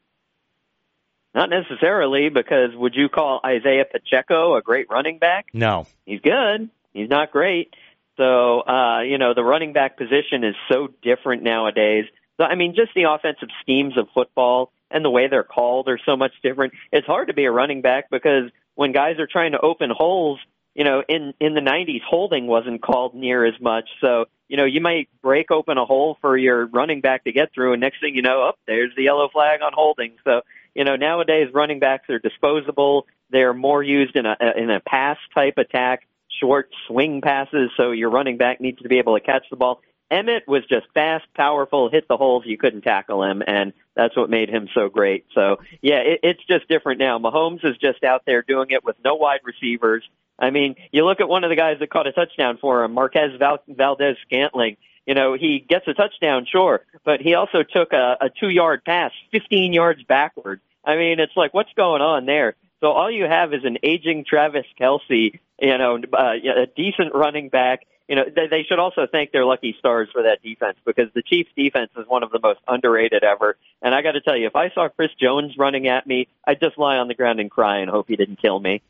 Not 1.35 1.49
necessarily, 1.49 2.29
because 2.29 2.71
would 2.75 2.95
you 2.95 3.09
call 3.09 3.41
Isaiah 3.45 3.85
Pacheco 3.91 4.57
a 4.57 4.63
great 4.63 4.89
running 4.91 5.19
back? 5.19 5.47
No. 5.55 5.87
He's 6.05 6.21
good. 6.21 6.69
He's 6.93 7.09
not 7.09 7.33
great. 7.33 7.73
So, 8.19 8.61
uh, 8.61 9.01
you 9.01 9.17
know, 9.17 9.33
the 9.35 9.43
running 9.43 9.73
back 9.73 9.97
position 9.97 10.45
is 10.45 10.55
so 10.71 10.89
different 11.03 11.43
nowadays. 11.43 12.05
So, 12.43 12.47
I 12.47 12.57
mean, 12.57 12.75
just 12.75 12.91
the 12.97 13.05
offensive 13.05 13.51
schemes 13.61 13.97
of 13.97 14.09
football 14.13 14.73
and 14.91 15.05
the 15.05 15.11
way 15.11 15.29
they're 15.29 15.45
called 15.45 15.89
are 15.89 16.01
so 16.05 16.17
much 16.17 16.33
different. 16.43 16.73
It's 16.91 17.07
hard 17.07 17.29
to 17.29 17.35
be 17.35 17.45
a 17.45 17.53
running 17.53 17.83
back 17.83 18.11
because 18.11 18.51
when 18.75 18.91
guys 18.91 19.21
are 19.21 19.29
trying 19.29 19.53
to 19.53 19.61
open 19.61 19.91
holes, 19.91 20.41
you 20.75 20.83
know, 20.83 21.05
in 21.09 21.35
in 21.39 21.55
the 21.55 21.61
90s, 21.61 22.01
holding 22.05 22.49
wasn't 22.49 22.83
called 22.83 23.15
near 23.15 23.45
as 23.45 23.55
much. 23.61 23.89
So, 24.01 24.25
you 24.49 24.57
know, 24.57 24.65
you 24.65 24.81
might 24.81 25.09
break 25.23 25.53
open 25.53 25.79
a 25.79 25.85
hole 25.85 26.19
for 26.21 26.37
your 26.37 26.67
running 26.67 27.01
back 27.01 27.23
to 27.25 27.33
get 27.33 27.55
through, 27.55 27.75
and 27.75 27.81
next 27.81 28.01
thing 28.01 28.17
you 28.17 28.23
know, 28.23 28.43
up 28.49 28.59
there's 28.67 28.91
the 28.97 29.05
yellow 29.05 29.29
flag 29.29 29.61
on 29.63 29.73
holding. 29.73 30.15
So, 30.25 30.41
you 30.75 30.83
know, 30.83 30.97
nowadays 30.97 31.49
running 31.55 31.79
backs 31.79 32.11
are 32.11 32.19
disposable. 32.19 33.07
They're 33.31 33.55
more 33.55 33.85
used 33.85 34.17
in 34.17 34.27
a 34.27 34.37
in 34.57 34.69
a 34.69 34.81
pass 34.81 35.19
type 35.33 35.59
attack, 35.59 36.09
short 36.41 36.71
swing 36.89 37.21
passes. 37.21 37.71
So 37.77 37.93
your 37.93 38.11
running 38.11 38.37
back 38.37 38.61
needs 38.61 38.81
to 38.83 38.89
be 38.89 38.99
able 38.99 39.17
to 39.17 39.25
catch 39.25 39.45
the 39.49 39.57
ball. 39.57 39.81
Emmitt 40.13 40.47
was 40.47 40.65
just 40.69 40.87
fast, 40.93 41.25
powerful, 41.35 41.89
hit 41.91 42.07
the 42.07 42.17
holes. 42.17 42.45
You 42.47 42.59
couldn't 42.59 42.83
tackle 42.83 43.25
him, 43.25 43.43
and 43.47 43.73
that's 43.97 44.17
what 44.17 44.29
made 44.29 44.51
him 44.51 44.69
so 44.75 44.89
great. 44.89 45.25
So 45.35 45.57
yeah, 45.81 46.01
it, 46.01 46.21
it's 46.23 46.45
just 46.47 46.69
different 46.69 46.99
now. 46.99 47.19
Mahomes 47.19 47.65
is 47.65 47.77
just 47.79 48.05
out 48.05 48.23
there 48.27 48.43
doing 48.43 48.71
it 48.71 48.85
with 48.85 48.97
no 49.05 49.15
wide 49.15 49.41
receivers. 49.45 50.05
I 50.39 50.51
mean, 50.51 50.77
you 50.93 51.05
look 51.05 51.21
at 51.21 51.29
one 51.29 51.45
of 51.45 51.51
the 51.51 51.57
guys 51.57 51.79
that 51.81 51.91
caught 51.91 52.07
a 52.07 52.13
touchdown 52.13 52.59
for 52.61 52.85
him, 52.85 52.93
Marquez 52.93 53.33
Val- 53.39 53.63
Valdez 53.69 54.17
Scantling. 54.27 54.77
You 55.07 55.15
know, 55.15 55.35
he 55.35 55.65
gets 55.67 55.89
a 55.89 55.95
touchdown, 55.95 56.47
sure, 56.51 56.85
but 57.05 57.21
he 57.21 57.35
also 57.35 57.63
took 57.63 57.93
a, 57.93 58.19
a 58.21 58.31
two-yard 58.31 58.85
pass, 58.85 59.11
15 59.33 59.73
yards 59.73 60.03
backward. 60.05 60.61
I 60.85 60.97
mean, 60.97 61.19
it's 61.19 61.37
like, 61.37 61.53
what's 61.55 61.73
going 61.77 62.03
on 62.03 62.27
there? 62.27 62.55
So 62.81 62.89
all 62.89 63.11
you 63.11 63.25
have 63.25 63.53
is 63.55 63.65
an 63.65 63.79
aging 63.83 64.25
Travis 64.29 64.67
Kelce, 64.81 65.39
you 65.61 65.79
know, 65.79 65.99
uh, 66.13 66.33
a 66.35 66.67
decent 66.67 67.15
running 67.15 67.49
back. 67.49 67.87
You 68.09 68.17
know, 68.17 68.25
they, 68.25 68.49
they 68.51 68.63
should 68.69 68.79
also 68.79 69.07
thank 69.11 69.33
their 69.33 69.45
lucky 69.45 69.75
stars 69.79 70.09
for 70.13 70.23
that 70.23 70.43
defense 70.43 70.77
because 70.85 71.07
the 71.15 71.23
Chiefs' 71.23 71.51
defense 71.57 71.91
is 71.97 72.05
one 72.07 72.23
of 72.23 72.31
the 72.31 72.41
most 72.43 72.61
underrated 72.67 73.23
ever. 73.25 73.57
And 73.81 73.95
I 73.95 74.03
got 74.03 74.13
to 74.13 74.21
tell 74.21 74.37
you, 74.37 74.47
if 74.47 74.57
I 74.57 74.71
saw 74.71 74.89
Chris 74.89 75.11
Jones 75.21 75.55
running 75.59 75.89
at 75.89 76.07
me, 76.07 76.29
I'd 76.47 76.61
just 76.61 76.79
lie 76.79 76.97
on 76.97 77.09
the 77.09 77.15
ground 77.15 77.41
and 77.41 77.51
cry 77.51 77.79
and 77.79 77.91
hope 77.91 78.07
he 78.09 78.17
didn't 78.17 78.41
kill 78.43 78.59
me. 78.59 78.83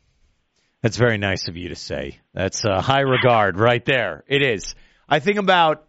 That's 0.82 0.96
very 0.96 1.18
nice 1.18 1.46
of 1.48 1.56
you 1.56 1.68
to 1.68 1.76
say. 1.76 2.18
That's 2.34 2.64
a 2.64 2.80
high 2.80 3.00
regard 3.00 3.58
right 3.58 3.84
there. 3.84 4.24
It 4.26 4.42
is. 4.42 4.74
I 5.08 5.20
think 5.20 5.38
about, 5.38 5.84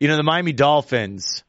you 0.00 0.08
know, 0.08 0.16
the 0.16 0.22
Miami 0.22 0.52
Dolphins. 0.52 1.44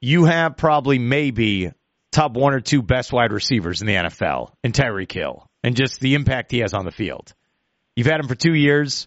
You 0.00 0.24
have 0.24 0.56
probably 0.56 0.98
maybe 0.98 1.70
top 2.10 2.32
one 2.32 2.54
or 2.54 2.60
two 2.60 2.82
best 2.82 3.12
wide 3.12 3.32
receivers 3.32 3.80
in 3.80 3.86
the 3.86 3.94
NFL 3.94 4.52
in 4.64 4.72
Tyreek 4.72 5.12
Hill 5.12 5.48
and 5.62 5.76
just 5.76 6.00
the 6.00 6.14
impact 6.14 6.50
he 6.50 6.58
has 6.58 6.74
on 6.74 6.84
the 6.84 6.90
field. 6.90 7.32
You've 7.94 8.06
had 8.06 8.20
him 8.20 8.28
for 8.28 8.34
two 8.34 8.54
years. 8.54 9.06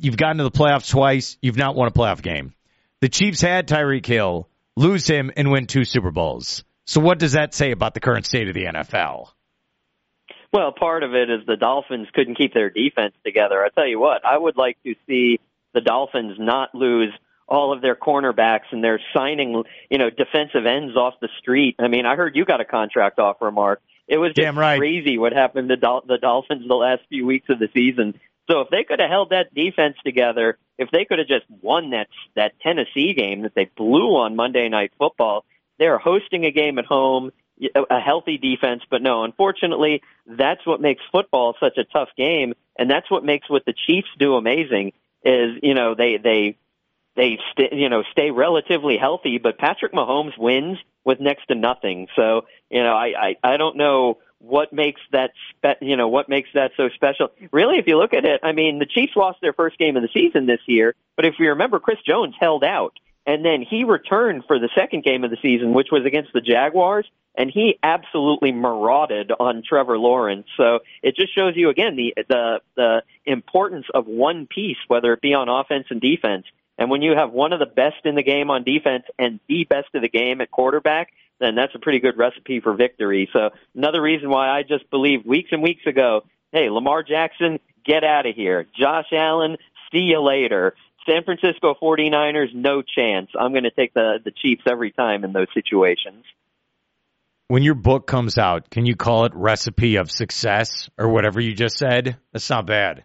You've 0.00 0.16
gotten 0.16 0.38
to 0.38 0.44
the 0.44 0.50
playoffs 0.50 0.90
twice. 0.90 1.38
You've 1.40 1.56
not 1.56 1.74
won 1.74 1.88
a 1.88 1.90
playoff 1.90 2.22
game. 2.22 2.52
The 3.00 3.08
Chiefs 3.08 3.40
had 3.40 3.68
Tyreek 3.68 4.04
Hill, 4.04 4.48
lose 4.76 5.06
him, 5.06 5.30
and 5.36 5.50
win 5.50 5.66
two 5.66 5.84
Super 5.84 6.10
Bowls. 6.10 6.64
So 6.84 7.00
what 7.00 7.18
does 7.18 7.32
that 7.32 7.54
say 7.54 7.70
about 7.70 7.94
the 7.94 8.00
current 8.00 8.26
state 8.26 8.48
of 8.48 8.54
the 8.54 8.64
NFL? 8.64 9.28
Well, 10.52 10.72
part 10.72 11.02
of 11.02 11.14
it 11.14 11.30
is 11.30 11.46
the 11.46 11.56
Dolphins 11.56 12.08
couldn't 12.14 12.36
keep 12.36 12.54
their 12.54 12.70
defense 12.70 13.14
together. 13.24 13.62
I 13.62 13.68
tell 13.68 13.86
you 13.86 14.00
what, 14.00 14.24
I 14.24 14.36
would 14.36 14.56
like 14.56 14.78
to 14.84 14.94
see 15.06 15.40
the 15.74 15.80
Dolphins 15.80 16.36
not 16.38 16.74
lose 16.74 17.12
all 17.46 17.72
of 17.72 17.80
their 17.82 17.96
cornerbacks 17.96 18.72
and 18.72 18.82
they're 18.82 19.00
signing, 19.16 19.62
you 19.90 19.98
know, 19.98 20.10
defensive 20.10 20.66
ends 20.66 20.96
off 20.96 21.14
the 21.20 21.28
street. 21.38 21.76
I 21.78 21.88
mean, 21.88 22.06
I 22.06 22.16
heard 22.16 22.36
you 22.36 22.44
got 22.44 22.60
a 22.60 22.64
contract 22.64 23.18
offer, 23.18 23.50
Mark. 23.50 23.80
It 24.06 24.16
was 24.18 24.30
just 24.30 24.44
Damn 24.44 24.58
right. 24.58 24.78
crazy 24.78 25.18
what 25.18 25.32
happened 25.32 25.68
to 25.68 25.76
Dol- 25.76 26.04
the 26.06 26.18
Dolphins 26.18 26.66
the 26.66 26.74
last 26.74 27.02
few 27.08 27.26
weeks 27.26 27.48
of 27.50 27.58
the 27.58 27.68
season. 27.74 28.18
So 28.50 28.60
if 28.60 28.70
they 28.70 28.84
could 28.84 29.00
have 29.00 29.10
held 29.10 29.30
that 29.30 29.54
defense 29.54 29.96
together, 30.04 30.58
if 30.78 30.90
they 30.90 31.04
could 31.04 31.18
have 31.18 31.28
just 31.28 31.44
won 31.62 31.90
that 31.90 32.08
that 32.34 32.58
Tennessee 32.60 33.12
game 33.14 33.42
that 33.42 33.54
they 33.54 33.70
blew 33.76 34.16
on 34.16 34.36
Monday 34.36 34.68
Night 34.68 34.92
Football, 34.98 35.44
they're 35.78 35.98
hosting 35.98 36.44
a 36.44 36.50
game 36.50 36.78
at 36.78 36.86
home, 36.86 37.30
a 37.90 38.00
healthy 38.00 38.38
defense. 38.38 38.82
But 38.90 39.02
no, 39.02 39.24
unfortunately, 39.24 40.02
that's 40.26 40.66
what 40.66 40.80
makes 40.80 41.02
football 41.12 41.56
such 41.60 41.76
a 41.76 41.84
tough 41.84 42.08
game, 42.16 42.54
and 42.78 42.90
that's 42.90 43.10
what 43.10 43.24
makes 43.24 43.50
what 43.50 43.64
the 43.66 43.74
Chiefs 43.86 44.08
do 44.18 44.34
amazing. 44.34 44.92
Is 45.24 45.58
you 45.62 45.74
know 45.74 45.94
they 45.94 46.16
they 46.16 46.56
they 47.16 47.38
st- 47.50 47.72
you 47.74 47.88
know 47.88 48.02
stay 48.12 48.30
relatively 48.30 48.96
healthy, 48.96 49.38
but 49.38 49.58
Patrick 49.58 49.92
Mahomes 49.92 50.38
wins 50.38 50.78
with 51.04 51.20
next 51.20 51.46
to 51.48 51.54
nothing. 51.54 52.06
So 52.16 52.46
you 52.70 52.82
know 52.82 52.94
I 52.94 53.36
I, 53.42 53.52
I 53.54 53.56
don't 53.56 53.76
know 53.76 54.18
what 54.40 54.72
makes 54.72 55.00
that 55.12 55.32
spe- 55.50 55.82
you 55.82 55.96
know 55.96 56.08
what 56.08 56.28
makes 56.28 56.48
that 56.54 56.72
so 56.76 56.88
special. 56.90 57.30
Really, 57.52 57.78
if 57.78 57.86
you 57.86 57.98
look 57.98 58.14
at 58.14 58.24
it, 58.24 58.40
I 58.42 58.52
mean 58.52 58.78
the 58.78 58.86
Chiefs 58.86 59.12
lost 59.16 59.38
their 59.40 59.52
first 59.52 59.78
game 59.78 59.96
of 59.96 60.02
the 60.02 60.08
season 60.12 60.46
this 60.46 60.60
year, 60.66 60.94
but 61.16 61.24
if 61.24 61.34
you 61.38 61.50
remember, 61.50 61.78
Chris 61.78 61.98
Jones 62.06 62.34
held 62.38 62.64
out. 62.64 62.98
And 63.26 63.44
then 63.44 63.60
he 63.60 63.84
returned 63.84 64.44
for 64.46 64.58
the 64.58 64.70
second 64.74 65.04
game 65.04 65.22
of 65.22 65.30
the 65.30 65.36
season, 65.42 65.74
which 65.74 65.88
was 65.92 66.06
against 66.06 66.32
the 66.32 66.40
Jaguars, 66.40 67.06
and 67.34 67.50
he 67.50 67.78
absolutely 67.82 68.52
marauded 68.52 69.30
on 69.38 69.62
Trevor 69.62 69.98
Lawrence. 69.98 70.46
So 70.56 70.78
it 71.02 71.14
just 71.14 71.34
shows 71.34 71.52
you 71.54 71.68
again 71.68 71.94
the 71.94 72.14
the 72.26 72.60
the 72.74 73.02
importance 73.26 73.84
of 73.92 74.06
one 74.06 74.46
piece, 74.46 74.78
whether 74.88 75.12
it 75.12 75.20
be 75.20 75.34
on 75.34 75.50
offense 75.50 75.88
and 75.90 76.00
defense. 76.00 76.46
And 76.78 76.90
when 76.90 77.02
you 77.02 77.16
have 77.16 77.32
one 77.32 77.52
of 77.52 77.58
the 77.58 77.66
best 77.66 78.04
in 78.04 78.14
the 78.14 78.22
game 78.22 78.50
on 78.50 78.64
defense 78.64 79.04
and 79.18 79.40
the 79.48 79.64
best 79.64 79.88
of 79.94 80.00
the 80.00 80.08
game 80.08 80.40
at 80.40 80.50
quarterback, 80.50 81.12
then 81.40 81.54
that's 81.54 81.74
a 81.74 81.78
pretty 81.78 82.00
good 82.00 82.18
recipe 82.18 82.60
for 82.60 82.74
victory. 82.74 83.28
So 83.32 83.50
another 83.74 84.02
reason 84.02 84.30
why 84.30 84.48
I 84.48 84.62
just 84.62 84.90
believed 84.90 85.26
weeks 85.26 85.50
and 85.52 85.62
weeks 85.62 85.86
ago, 85.86 86.22
hey, 86.52 86.68
Lamar 86.70 87.02
Jackson, 87.02 87.58
get 87.84 88.04
out 88.04 88.26
of 88.26 88.34
here. 88.34 88.66
Josh 88.78 89.06
Allen, 89.12 89.56
see 89.92 90.00
you 90.00 90.20
later. 90.20 90.74
San 91.08 91.24
Francisco 91.24 91.74
49ers, 91.80 92.54
no 92.54 92.82
chance. 92.82 93.30
I'm 93.38 93.52
going 93.52 93.64
to 93.64 93.70
take 93.70 93.94
the 93.94 94.18
the 94.22 94.30
Chiefs 94.30 94.62
every 94.68 94.90
time 94.90 95.24
in 95.24 95.32
those 95.32 95.46
situations. 95.54 96.24
When 97.46 97.62
your 97.62 97.76
book 97.76 98.06
comes 98.06 98.36
out, 98.36 98.68
can 98.68 98.84
you 98.84 98.94
call 98.94 99.24
it 99.24 99.32
Recipe 99.34 99.96
of 99.96 100.10
Success 100.10 100.90
or 100.98 101.08
whatever 101.08 101.40
you 101.40 101.54
just 101.54 101.78
said? 101.78 102.18
That's 102.32 102.50
not 102.50 102.66
bad. 102.66 103.04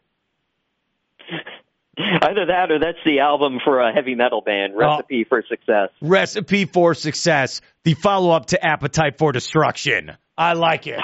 Either 2.21 2.47
that 2.47 2.71
or 2.71 2.79
that's 2.79 2.97
the 3.05 3.19
album 3.19 3.59
for 3.63 3.79
a 3.79 3.93
heavy 3.93 4.15
metal 4.15 4.41
band, 4.41 4.73
oh. 4.75 4.79
Recipe 4.79 5.25
oh, 5.25 5.29
for 5.29 5.43
Success. 5.47 5.89
Recipe 6.01 6.65
for 6.65 6.93
Success, 6.93 7.61
the 7.83 7.93
follow 7.93 8.31
up 8.31 8.47
to 8.47 8.63
Appetite 8.63 9.17
for 9.17 9.31
Destruction. 9.31 10.17
I 10.37 10.53
like 10.53 10.87
it. 10.87 10.99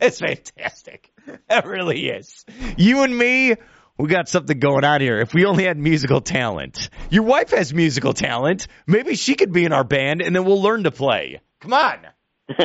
it's 0.00 0.18
fantastic. 0.18 1.10
It 1.48 1.64
really 1.64 2.08
is. 2.08 2.44
You 2.76 3.02
and 3.02 3.16
me, 3.16 3.54
we 3.96 4.08
got 4.08 4.28
something 4.28 4.58
going 4.58 4.84
on 4.84 5.00
here. 5.00 5.20
If 5.20 5.32
we 5.32 5.46
only 5.46 5.64
had 5.64 5.78
musical 5.78 6.20
talent. 6.20 6.90
Your 7.10 7.22
wife 7.22 7.50
has 7.52 7.72
musical 7.72 8.12
talent. 8.12 8.66
Maybe 8.86 9.14
she 9.14 9.34
could 9.34 9.52
be 9.52 9.64
in 9.64 9.72
our 9.72 9.84
band 9.84 10.20
and 10.20 10.36
then 10.36 10.44
we'll 10.44 10.60
learn 10.60 10.84
to 10.84 10.90
play. 10.90 11.40
Come 11.60 11.72
on. 11.72 11.98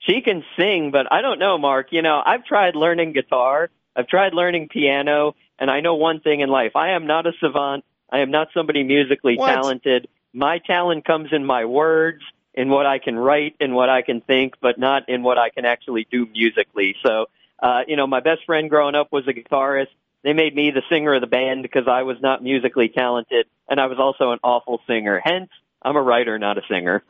she 0.00 0.20
can 0.20 0.44
sing, 0.58 0.90
but 0.92 1.10
I 1.10 1.22
don't 1.22 1.38
know, 1.38 1.56
Mark. 1.56 1.88
You 1.90 2.02
know, 2.02 2.20
I've 2.24 2.44
tried 2.44 2.76
learning 2.76 3.12
guitar, 3.14 3.70
I've 3.96 4.08
tried 4.08 4.34
learning 4.34 4.68
piano, 4.68 5.34
and 5.58 5.70
I 5.70 5.80
know 5.80 5.94
one 5.94 6.20
thing 6.20 6.40
in 6.40 6.48
life. 6.48 6.72
I 6.74 6.90
am 6.90 7.06
not 7.06 7.26
a 7.26 7.32
savant. 7.40 7.84
I 8.10 8.20
am 8.20 8.30
not 8.30 8.48
somebody 8.54 8.82
musically 8.82 9.36
what? 9.36 9.52
talented. 9.52 10.08
My 10.32 10.58
talent 10.58 11.04
comes 11.04 11.28
in 11.32 11.44
my 11.44 11.64
words, 11.64 12.22
in 12.54 12.68
what 12.68 12.86
I 12.86 12.98
can 12.98 13.16
write, 13.16 13.56
in 13.60 13.74
what 13.74 13.88
I 13.88 14.02
can 14.02 14.20
think, 14.20 14.54
but 14.60 14.78
not 14.78 15.08
in 15.08 15.22
what 15.22 15.38
I 15.38 15.50
can 15.50 15.64
actually 15.64 16.06
do 16.10 16.26
musically. 16.26 16.96
So, 17.04 17.26
uh, 17.60 17.82
you 17.86 17.96
know, 17.96 18.06
my 18.06 18.20
best 18.20 18.44
friend 18.46 18.70
growing 18.70 18.94
up 18.94 19.12
was 19.12 19.26
a 19.26 19.32
guitarist. 19.32 19.88
They 20.22 20.32
made 20.32 20.54
me 20.54 20.70
the 20.70 20.82
singer 20.88 21.14
of 21.14 21.20
the 21.20 21.26
band 21.26 21.62
because 21.62 21.86
I 21.86 22.02
was 22.02 22.16
not 22.20 22.42
musically 22.42 22.88
talented, 22.88 23.46
and 23.68 23.80
I 23.80 23.86
was 23.86 23.98
also 23.98 24.30
an 24.30 24.38
awful 24.42 24.80
singer. 24.86 25.20
Hence, 25.22 25.50
I'm 25.82 25.96
a 25.96 26.02
writer, 26.02 26.38
not 26.38 26.56
a 26.56 26.62
singer. 26.68 27.02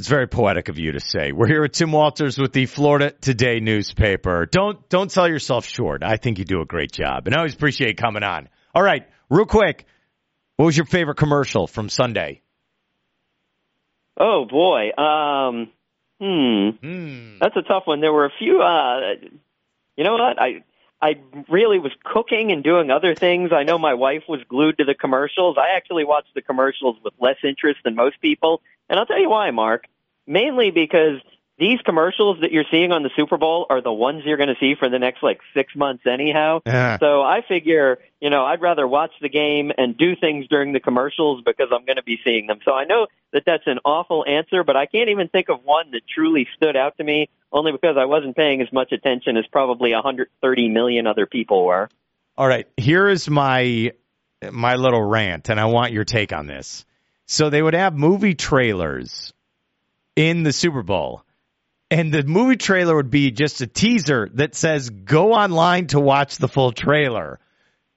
It's 0.00 0.08
very 0.08 0.26
poetic 0.26 0.70
of 0.70 0.78
you 0.78 0.92
to 0.92 1.00
say. 1.00 1.30
We're 1.30 1.46
here 1.46 1.60
with 1.60 1.72
Tim 1.72 1.92
Walters 1.92 2.38
with 2.38 2.54
the 2.54 2.64
Florida 2.64 3.10
Today 3.10 3.60
newspaper. 3.60 4.46
Don't 4.46 4.88
don't 4.88 5.12
sell 5.12 5.28
yourself 5.28 5.66
short. 5.66 6.02
I 6.02 6.16
think 6.16 6.38
you 6.38 6.46
do 6.46 6.62
a 6.62 6.64
great 6.64 6.90
job, 6.90 7.26
and 7.26 7.34
I 7.34 7.40
always 7.40 7.52
appreciate 7.52 7.98
coming 7.98 8.22
on. 8.22 8.48
All 8.74 8.82
right, 8.82 9.06
real 9.28 9.44
quick, 9.44 9.84
what 10.56 10.64
was 10.64 10.74
your 10.74 10.86
favorite 10.86 11.16
commercial 11.16 11.66
from 11.66 11.90
Sunday? 11.90 12.40
Oh 14.18 14.46
boy, 14.48 14.88
um, 14.96 15.70
hmm, 16.18 16.70
hmm. 16.80 17.36
that's 17.38 17.56
a 17.56 17.62
tough 17.68 17.82
one. 17.84 18.00
There 18.00 18.10
were 18.10 18.24
a 18.24 18.32
few. 18.38 18.62
Uh, 18.62 19.28
you 19.98 20.04
know 20.04 20.12
what? 20.12 20.40
I 20.40 20.64
I 21.02 21.20
really 21.48 21.78
was 21.78 21.92
cooking 22.04 22.52
and 22.52 22.62
doing 22.62 22.90
other 22.90 23.14
things. 23.14 23.52
I 23.52 23.62
know 23.62 23.78
my 23.78 23.94
wife 23.94 24.24
was 24.28 24.40
glued 24.48 24.78
to 24.78 24.84
the 24.84 24.94
commercials. 24.94 25.56
I 25.58 25.76
actually 25.76 26.04
watched 26.04 26.34
the 26.34 26.42
commercials 26.42 26.96
with 27.02 27.14
less 27.18 27.36
interest 27.42 27.80
than 27.84 27.94
most 27.94 28.20
people. 28.20 28.60
And 28.88 28.98
I'll 28.98 29.06
tell 29.06 29.20
you 29.20 29.30
why, 29.30 29.50
Mark. 29.50 29.86
Mainly 30.26 30.70
because 30.70 31.20
these 31.60 31.78
commercials 31.82 32.38
that 32.40 32.52
you're 32.52 32.64
seeing 32.70 32.90
on 32.90 33.02
the 33.02 33.10
Super 33.14 33.36
Bowl 33.36 33.66
are 33.68 33.82
the 33.82 33.92
ones 33.92 34.22
you're 34.24 34.38
going 34.38 34.48
to 34.48 34.58
see 34.58 34.74
for 34.78 34.88
the 34.88 34.98
next 34.98 35.22
like 35.22 35.40
six 35.52 35.76
months 35.76 36.04
anyhow. 36.06 36.62
Yeah. 36.64 36.98
So 36.98 37.20
I 37.20 37.42
figure, 37.46 37.98
you 38.18 38.30
know, 38.30 38.46
I'd 38.46 38.62
rather 38.62 38.88
watch 38.88 39.12
the 39.20 39.28
game 39.28 39.70
and 39.76 39.96
do 39.96 40.16
things 40.16 40.48
during 40.48 40.72
the 40.72 40.80
commercials 40.80 41.42
because 41.44 41.68
I'm 41.70 41.84
going 41.84 41.96
to 41.96 42.02
be 42.02 42.18
seeing 42.24 42.46
them. 42.46 42.60
So 42.64 42.72
I 42.72 42.84
know 42.84 43.08
that 43.34 43.42
that's 43.44 43.64
an 43.66 43.78
awful 43.84 44.24
answer, 44.26 44.64
but 44.64 44.74
I 44.74 44.86
can't 44.86 45.10
even 45.10 45.28
think 45.28 45.50
of 45.50 45.62
one 45.62 45.90
that 45.90 46.00
truly 46.08 46.48
stood 46.56 46.76
out 46.76 46.96
to 46.96 47.04
me 47.04 47.28
only 47.52 47.72
because 47.72 47.96
I 47.98 48.06
wasn't 48.06 48.36
paying 48.36 48.62
as 48.62 48.72
much 48.72 48.90
attention 48.92 49.36
as 49.36 49.46
probably 49.52 49.92
130 49.92 50.68
million 50.70 51.06
other 51.06 51.26
people 51.26 51.66
were. 51.66 51.90
All 52.38 52.48
right, 52.48 52.66
here 52.78 53.06
is 53.06 53.28
my 53.28 53.92
my 54.50 54.76
little 54.76 55.02
rant 55.02 55.50
and 55.50 55.60
I 55.60 55.66
want 55.66 55.92
your 55.92 56.04
take 56.04 56.32
on 56.32 56.46
this. 56.46 56.86
So 57.26 57.50
they 57.50 57.60
would 57.60 57.74
have 57.74 57.94
movie 57.94 58.34
trailers 58.34 59.34
in 60.16 60.42
the 60.42 60.52
Super 60.54 60.82
Bowl 60.82 61.22
and 61.90 62.12
the 62.12 62.22
movie 62.22 62.56
trailer 62.56 62.94
would 62.94 63.10
be 63.10 63.30
just 63.30 63.60
a 63.60 63.66
teaser 63.66 64.28
that 64.34 64.54
says 64.54 64.90
go 64.90 65.32
online 65.32 65.88
to 65.88 66.00
watch 66.00 66.38
the 66.38 66.48
full 66.48 66.72
trailer. 66.72 67.40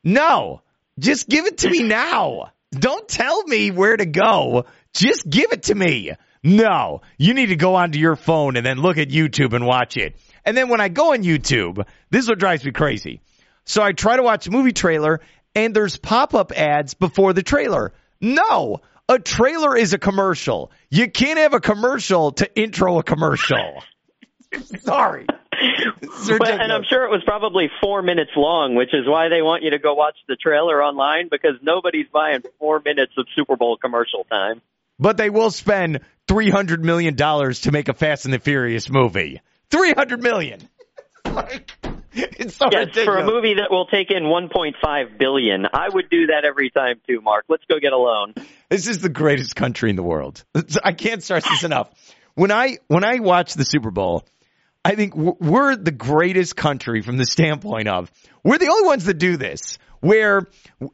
No, 0.04 0.62
just 1.00 1.30
give 1.30 1.46
it 1.46 1.60
to 1.60 1.70
me 1.70 1.84
now. 1.84 2.52
Don't 2.72 3.08
tell 3.08 3.44
me 3.44 3.72
where 3.72 3.96
to 3.96 4.06
go. 4.06 4.66
Just 4.94 5.30
give 5.30 5.54
it 5.54 5.64
to 5.64 5.76
me. 5.76 6.12
No, 6.42 7.02
you 7.18 7.34
need 7.34 7.48
to 7.48 7.56
go 7.56 7.76
onto 7.76 8.00
your 8.00 8.16
phone 8.16 8.58
and 8.58 8.66
then 8.66 8.80
look 8.80 8.98
at 8.98 9.10
YouTube 9.10 9.54
and 9.54 9.66
watch 9.66 9.96
it. 9.96 10.16
And 10.44 10.58
then 10.58 10.70
when 10.70 10.82
I 10.82 10.90
go 10.90 11.14
on 11.14 11.24
YouTube, 11.24 11.86
this 12.10 12.24
is 12.24 12.30
what 12.30 12.40
drives 12.40 12.66
me 12.66 12.72
crazy. 12.72 13.22
So 13.64 13.82
I 13.82 13.94
try 13.94 14.18
to 14.18 14.24
watch 14.24 14.50
movie 14.50 14.74
trailer 14.74 15.22
and 15.56 15.74
there's 15.74 15.98
pop-up 15.98 16.52
ads 16.52 16.96
before 16.96 17.32
the 17.32 17.44
trailer. 17.44 17.94
No, 18.20 18.82
a 19.10 19.20
trailer 19.20 19.76
is 19.76 19.94
a 19.94 19.98
commercial. 19.98 20.72
You 20.90 21.10
can't 21.10 21.40
have 21.40 21.54
a 21.54 21.60
commercial 21.60 22.32
to 22.34 22.56
intro 22.56 23.00
a 23.00 23.04
commercial. 23.04 23.84
Sorry. 24.80 25.26
Well, 26.28 26.44
and 26.44 26.72
I'm 26.72 26.84
sure 26.90 27.06
it 27.06 27.12
was 27.12 27.22
probably 27.26 27.70
four 27.82 28.02
minutes 28.02 28.32
long, 28.36 28.76
which 28.76 28.94
is 28.94 29.08
why 29.08 29.30
they 29.30 29.42
want 29.42 29.64
you 29.64 29.72
to 29.72 29.80
go 29.80 29.94
watch 29.94 30.16
the 30.28 30.36
trailer 30.36 30.84
online 30.84 31.30
because 31.30 31.54
nobody's 31.62 32.08
buying 32.12 32.44
four 32.60 32.82
minutes 32.84 33.14
of 33.18 33.28
Super 33.36 33.56
Bowl 33.56 33.78
commercial 33.78 34.26
time. 34.26 34.62
But 35.00 35.18
they 35.18 35.30
will 35.30 35.52
spend 35.52 36.02
three 36.28 36.50
hundred 36.50 36.84
million 36.84 37.16
dollars 37.16 37.62
to 37.62 37.72
make 37.72 37.88
a 37.88 37.94
Fast 37.94 38.26
and 38.26 38.34
the 38.34 38.40
Furious 38.40 38.90
movie. 38.90 39.42
Three 39.70 39.94
hundred 39.94 40.22
million. 40.22 40.68
like, 41.26 41.72
it's 42.14 42.56
so 42.56 42.68
yes, 42.72 42.88
ridiculous. 42.88 43.06
for 43.06 43.18
a 43.18 43.26
movie 43.26 43.56
that 43.56 43.72
will 43.72 43.88
take 43.88 44.12
in 44.12 44.24
1.5 44.24 45.18
billion, 45.18 45.66
I 45.74 45.90
would 45.90 46.10
do 46.10 46.28
that 46.28 46.46
every 46.46 46.70
time 46.70 47.02
too, 47.08 47.22
Mark. 47.22 47.46
Let's 47.50 47.64
go 47.66 47.80
get 47.80 47.94
a 47.94 47.98
loan. 47.98 48.36
This 48.74 48.88
is 48.88 48.98
the 48.98 49.10
greatest 49.10 49.56
country 49.56 49.92
in 49.92 49.96
the 49.96 50.02
world. 50.02 50.44
I 50.84 50.94
can't 50.94 51.22
stress 51.22 51.48
this 51.48 51.64
enough. 51.64 51.92
When 52.34 52.52
I 52.52 52.80
when 52.88 53.04
I 53.04 53.20
watch 53.20 53.54
the 53.54 53.66
Super 53.66 53.92
Bowl, 53.92 54.26
I 54.84 54.96
think 54.96 55.16
we're 55.16 55.76
the 55.76 55.92
greatest 55.92 56.56
country 56.56 57.04
from 57.04 57.18
the 57.18 57.26
standpoint 57.28 57.88
of 57.88 58.12
we're 58.44 58.58
the 58.58 58.70
only 58.70 58.88
ones 58.88 59.06
that 59.06 59.20
do 59.20 59.38
this, 59.38 59.78
where 60.00 60.48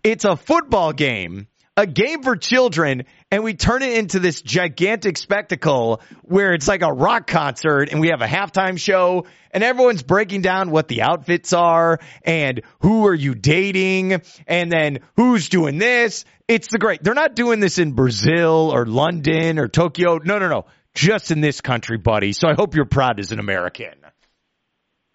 it's 0.04 0.26
a 0.26 0.36
football 0.36 0.92
game, 0.92 1.48
a 1.78 1.88
game 1.88 2.22
for 2.22 2.36
children, 2.36 3.06
and 3.32 3.46
we 3.46 3.54
turn 3.54 3.82
it 3.82 3.98
into 3.98 4.20
this 4.20 4.42
gigantic 4.42 5.18
spectacle 5.18 6.02
where 6.24 6.54
it's 6.54 6.68
like 6.68 6.82
a 6.82 6.92
rock 6.92 7.28
concert 7.28 7.88
and 7.94 8.02
we 8.02 8.10
have 8.10 8.22
a 8.22 8.28
halftime 8.28 8.78
show 8.78 9.26
and 9.52 9.64
everyone's 9.64 10.04
breaking 10.04 10.42
down 10.42 10.70
what 10.72 10.90
the 10.90 11.04
outfits 11.04 11.54
are 11.54 12.00
and 12.24 12.62
who 12.82 13.08
are 13.08 13.16
you 13.16 13.36
dating 13.36 14.22
and 14.48 14.70
then 14.70 15.00
who's 15.16 15.48
doing 15.48 15.78
this. 15.78 16.26
It's 16.50 16.68
the 16.68 16.80
great. 16.80 17.02
They're 17.04 17.14
not 17.14 17.36
doing 17.36 17.62
this 17.62 17.78
in 17.78 17.94
Brazil 17.94 18.72
or 18.74 18.86
London 18.86 19.60
or 19.60 19.68
Tokyo. 19.70 20.18
No, 20.18 20.40
no, 20.40 20.50
no 20.50 20.66
just 20.94 21.32
in 21.32 21.42
this 21.42 21.62
country, 21.62 21.98
buddy. 21.98 22.34
So 22.34 22.48
I 22.48 22.54
hope 22.54 22.76
you're 22.76 22.86
proud 22.86 23.20
as 23.20 23.32
an 23.32 23.40
American. 23.40 23.94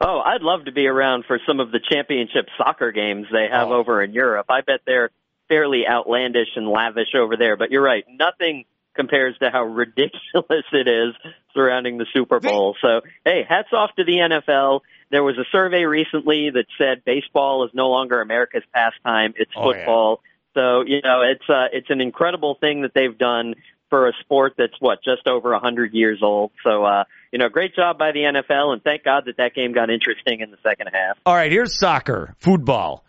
Oh, 0.01 0.21
I'd 0.25 0.43
love 0.43 0.65
to 0.67 0.73
be 0.73 0.87
around 0.87 1.25
for 1.27 1.39
some 1.47 1.61
of 1.61 1.71
the 1.71 1.81
championship 1.91 2.47
soccer 2.59 2.93
games 2.93 3.27
they 3.33 3.49
have 3.51 3.69
oh. 3.69 3.75
over 3.75 4.03
in 4.03 4.13
Europe. 4.13 4.47
I 4.49 4.61
bet 4.61 4.81
they're 4.87 5.11
fairly 5.49 5.83
outlandish 5.89 6.49
and 6.57 6.69
lavish 6.69 7.15
over 7.17 7.37
there. 7.37 7.57
But 7.57 7.71
you're 7.71 7.83
right, 7.83 8.05
nothing 8.09 8.65
compares 8.95 9.37
to 9.39 9.51
how 9.51 9.63
ridiculous 9.65 10.65
it 10.73 10.89
is 10.89 11.15
surrounding 11.55 11.99
the 11.99 12.07
Super 12.13 12.41
Bowl. 12.41 12.77
So, 12.81 13.01
hey, 13.25 13.45
hats 13.49 13.69
off 13.73 13.91
to 13.97 14.05
the 14.05 14.13
NFL. 14.13 14.81
There 15.11 15.23
was 15.23 15.37
a 15.39 15.45
survey 15.53 15.85
recently 15.85 16.51
that 16.51 16.67
said 16.77 17.05
baseball 17.05 17.65
is 17.65 17.71
no 17.73 17.89
longer 17.89 18.21
America's 18.21 18.65
pastime; 18.73 19.35
it's 19.37 19.53
oh, 19.57 19.73
football. 19.73 20.21
Yeah. 20.23 20.31
So, 20.55 20.83
you 20.87 21.01
know, 21.03 21.23
it's 21.23 21.49
uh, 21.49 21.67
it's 21.73 21.91
an 21.91 22.01
incredible 22.01 22.57
thing 22.61 22.83
that 22.83 22.93
they've 22.95 23.17
done 23.17 23.55
for 23.91 24.09
a 24.09 24.13
sport 24.21 24.55
that's 24.57 24.75
what 24.81 24.99
just 25.05 25.27
over 25.27 25.53
a 25.53 25.59
hundred 25.59 25.93
years 25.93 26.21
old. 26.23 26.53
So, 26.65 26.85
uh, 26.85 27.05
you 27.33 27.39
know, 27.39 27.49
great 27.49 27.75
job 27.75 27.99
by 27.99 28.13
the 28.13 28.21
NFL, 28.21 28.73
and 28.73 28.83
thank 28.83 29.05
God 29.05 29.25
that 29.27 29.37
that 29.37 29.55
game 29.55 29.73
got 29.73 29.91
interesting 29.91 30.41
in 30.41 30.51
the 30.51 30.57
second 30.63 30.89
half. 30.93 31.19
All 31.27 31.35
right, 31.35 31.51
here's 31.51 31.79
soccer, 31.79 32.35
football. 32.39 33.05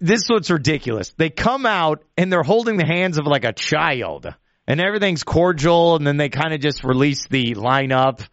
This 0.00 0.22
is 0.22 0.30
what's 0.30 0.50
ridiculous. 0.50 1.14
They 1.16 1.30
come 1.30 1.64
out 1.64 2.02
and 2.16 2.32
they're 2.32 2.42
holding 2.42 2.76
the 2.76 2.86
hands 2.86 3.18
of 3.18 3.26
like 3.26 3.44
a 3.44 3.52
child, 3.52 4.26
and 4.66 4.80
everything's 4.80 5.24
cordial, 5.24 5.96
and 5.96 6.06
then 6.06 6.16
they 6.16 6.28
kind 6.28 6.52
of 6.52 6.60
just 6.60 6.84
release 6.84 7.26
the 7.28 7.54
lineup, 7.54 8.26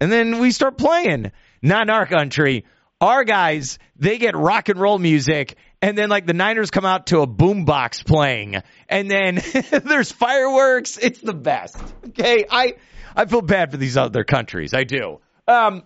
and 0.00 0.12
then 0.12 0.38
we 0.38 0.50
start 0.50 0.78
playing. 0.78 1.32
Not 1.60 1.82
in 1.82 1.90
our 1.90 2.06
country. 2.06 2.64
Our 3.00 3.24
guys, 3.24 3.78
they 3.96 4.18
get 4.18 4.36
rock 4.36 4.68
and 4.68 4.80
roll 4.80 4.98
music 4.98 5.56
and 5.80 5.96
then 5.96 6.08
like 6.08 6.26
the 6.26 6.34
Niners 6.34 6.70
come 6.70 6.84
out 6.84 7.08
to 7.08 7.20
a 7.20 7.26
boombox 7.26 8.04
playing, 8.04 8.56
and 8.88 9.10
then 9.10 9.40
there's 9.84 10.10
fireworks. 10.10 10.98
It's 10.98 11.20
the 11.20 11.34
best. 11.34 11.76
Okay, 12.08 12.46
I 12.50 12.74
I 13.14 13.26
feel 13.26 13.42
bad 13.42 13.70
for 13.70 13.76
these 13.76 13.96
other 13.96 14.24
countries. 14.24 14.74
I 14.74 14.84
do. 14.84 15.20
Um, 15.46 15.82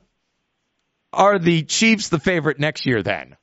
are 1.13 1.39
the 1.39 1.63
Chiefs 1.63 2.09
the 2.09 2.19
favorite 2.19 2.59
next 2.59 2.87
year? 2.87 3.03
Then 3.03 3.37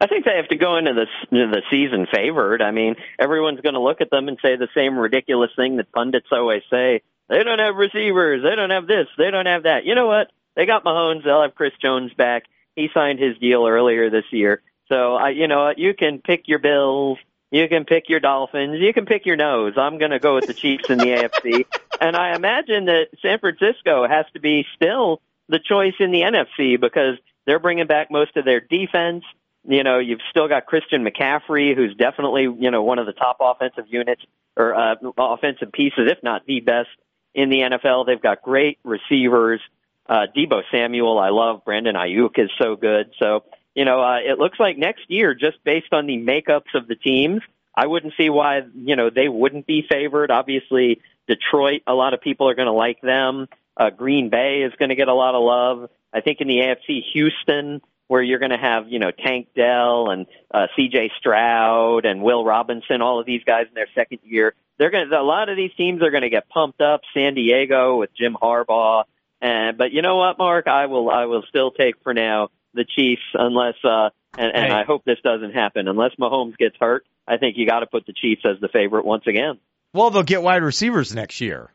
I 0.00 0.06
think 0.06 0.24
they 0.24 0.36
have 0.36 0.48
to 0.48 0.56
go 0.56 0.76
into 0.76 0.92
the 0.92 1.06
the 1.30 1.62
season 1.70 2.06
favored. 2.12 2.60
I 2.60 2.70
mean, 2.70 2.96
everyone's 3.18 3.60
going 3.60 3.74
to 3.74 3.80
look 3.80 4.00
at 4.00 4.10
them 4.10 4.28
and 4.28 4.38
say 4.42 4.56
the 4.56 4.68
same 4.76 4.98
ridiculous 4.98 5.50
thing 5.56 5.76
that 5.78 5.92
pundits 5.92 6.26
always 6.30 6.62
say. 6.70 7.02
They 7.28 7.42
don't 7.42 7.58
have 7.58 7.76
receivers. 7.76 8.42
They 8.42 8.54
don't 8.54 8.70
have 8.70 8.86
this. 8.86 9.06
They 9.16 9.30
don't 9.30 9.46
have 9.46 9.62
that. 9.62 9.86
You 9.86 9.94
know 9.94 10.06
what? 10.06 10.30
They 10.56 10.66
got 10.66 10.84
Mahomes. 10.84 11.24
They'll 11.24 11.42
have 11.42 11.54
Chris 11.54 11.72
Jones 11.82 12.12
back. 12.12 12.44
He 12.76 12.88
signed 12.92 13.18
his 13.18 13.38
deal 13.38 13.66
earlier 13.66 14.10
this 14.10 14.24
year. 14.30 14.62
So 14.88 15.14
I, 15.14 15.30
you 15.30 15.48
know, 15.48 15.72
you 15.76 15.94
can 15.94 16.18
pick 16.18 16.46
your 16.46 16.58
Bills, 16.58 17.18
you 17.50 17.68
can 17.68 17.84
pick 17.84 18.08
your 18.08 18.20
Dolphins, 18.20 18.80
you 18.80 18.92
can 18.92 19.06
pick 19.06 19.26
your 19.26 19.36
nose. 19.36 19.74
I'm 19.76 19.98
going 19.98 20.10
to 20.10 20.18
go 20.18 20.34
with 20.34 20.46
the 20.46 20.54
Chiefs 20.54 20.90
in 20.90 20.98
the 20.98 21.04
AFC, 21.44 21.64
and 22.00 22.16
I 22.16 22.34
imagine 22.34 22.86
that 22.86 23.08
San 23.22 23.38
Francisco 23.38 24.06
has 24.06 24.26
to 24.34 24.40
be 24.40 24.66
still 24.74 25.20
the 25.48 25.58
choice 25.58 25.94
in 26.00 26.10
the 26.10 26.20
NFC 26.20 26.80
because 26.80 27.16
they're 27.46 27.58
bringing 27.58 27.86
back 27.86 28.10
most 28.10 28.36
of 28.36 28.44
their 28.44 28.60
defense. 28.60 29.24
You 29.66 29.82
know, 29.82 29.98
you've 29.98 30.20
still 30.30 30.48
got 30.48 30.66
Christian 30.66 31.04
McCaffrey, 31.04 31.74
who's 31.74 31.94
definitely 31.96 32.42
you 32.42 32.70
know 32.70 32.82
one 32.82 32.98
of 32.98 33.06
the 33.06 33.12
top 33.12 33.38
offensive 33.40 33.86
units 33.88 34.22
or 34.56 34.74
uh, 34.74 34.94
offensive 35.18 35.72
pieces, 35.72 36.10
if 36.10 36.22
not 36.22 36.46
the 36.46 36.60
best 36.60 36.88
in 37.34 37.50
the 37.50 37.58
NFL. 37.58 38.06
They've 38.06 38.20
got 38.20 38.42
great 38.42 38.78
receivers. 38.84 39.60
Uh, 40.06 40.26
Deebo 40.36 40.62
Samuel, 40.70 41.18
I 41.18 41.30
love. 41.30 41.64
Brandon 41.64 41.94
Aiyuk 41.94 42.38
is 42.38 42.50
so 42.60 42.76
good. 42.76 43.10
So 43.18 43.44
you 43.74 43.84
know, 43.84 44.02
uh, 44.02 44.18
it 44.18 44.38
looks 44.38 44.58
like 44.60 44.78
next 44.78 45.02
year, 45.08 45.34
just 45.34 45.62
based 45.64 45.92
on 45.92 46.06
the 46.06 46.18
makeups 46.18 46.74
of 46.74 46.86
the 46.86 46.96
teams, 46.96 47.42
I 47.74 47.86
wouldn't 47.86 48.14
see 48.16 48.30
why, 48.30 48.62
you 48.74 48.94
know, 48.96 49.10
they 49.10 49.28
wouldn't 49.28 49.66
be 49.66 49.84
favored. 49.88 50.30
Obviously, 50.30 51.00
Detroit, 51.26 51.82
a 51.86 51.94
lot 51.94 52.14
of 52.14 52.20
people 52.20 52.48
are 52.48 52.54
going 52.54 52.66
to 52.66 52.72
like 52.72 53.00
them. 53.00 53.48
Uh, 53.76 53.90
Green 53.90 54.30
Bay 54.30 54.62
is 54.62 54.72
going 54.78 54.90
to 54.90 54.94
get 54.94 55.08
a 55.08 55.14
lot 55.14 55.34
of 55.34 55.42
love. 55.42 55.90
I 56.12 56.20
think 56.20 56.40
in 56.40 56.46
the 56.46 56.58
AFC, 56.58 57.02
Houston, 57.12 57.80
where 58.06 58.22
you're 58.22 58.38
going 58.38 58.52
to 58.52 58.58
have, 58.58 58.88
you 58.88 59.00
know, 59.00 59.10
Tank 59.10 59.48
Dell 59.56 60.10
and 60.10 60.26
uh, 60.52 60.68
CJ 60.78 61.10
Stroud 61.18 62.04
and 62.04 62.22
Will 62.22 62.44
Robinson, 62.44 63.02
all 63.02 63.18
of 63.18 63.26
these 63.26 63.42
guys 63.44 63.66
in 63.68 63.74
their 63.74 63.88
second 63.94 64.20
year. 64.22 64.54
They're 64.78 64.90
going 64.90 65.08
to, 65.08 65.18
a 65.18 65.22
lot 65.22 65.48
of 65.48 65.56
these 65.56 65.72
teams 65.76 66.02
are 66.02 66.10
going 66.10 66.22
to 66.22 66.30
get 66.30 66.48
pumped 66.48 66.80
up. 66.80 67.00
San 67.12 67.34
Diego 67.34 67.98
with 67.98 68.10
Jim 68.16 68.36
Harbaugh. 68.40 69.04
And, 69.40 69.76
but 69.76 69.90
you 69.90 70.02
know 70.02 70.16
what, 70.16 70.38
Mark? 70.38 70.68
I 70.68 70.86
will, 70.86 71.10
I 71.10 71.24
will 71.24 71.42
still 71.48 71.72
take 71.72 71.96
for 72.02 72.14
now 72.14 72.50
the 72.74 72.84
Chiefs 72.84 73.22
unless, 73.34 73.74
uh, 73.84 74.10
and, 74.36 74.52
and 74.54 74.66
hey. 74.66 74.70
I 74.72 74.84
hope 74.84 75.04
this 75.04 75.18
doesn't 75.22 75.52
happen, 75.52 75.88
unless 75.88 76.12
Mahomes 76.20 76.56
gets 76.56 76.76
hurt. 76.78 77.06
I 77.26 77.38
think 77.38 77.56
you 77.56 77.66
got 77.66 77.80
to 77.80 77.86
put 77.86 78.06
the 78.06 78.12
Chiefs 78.12 78.42
as 78.44 78.60
the 78.60 78.68
favorite 78.68 79.04
once 79.04 79.24
again. 79.26 79.58
Well, 79.92 80.10
they'll 80.10 80.22
get 80.22 80.42
wide 80.42 80.62
receivers 80.62 81.14
next 81.14 81.40
year. 81.40 81.70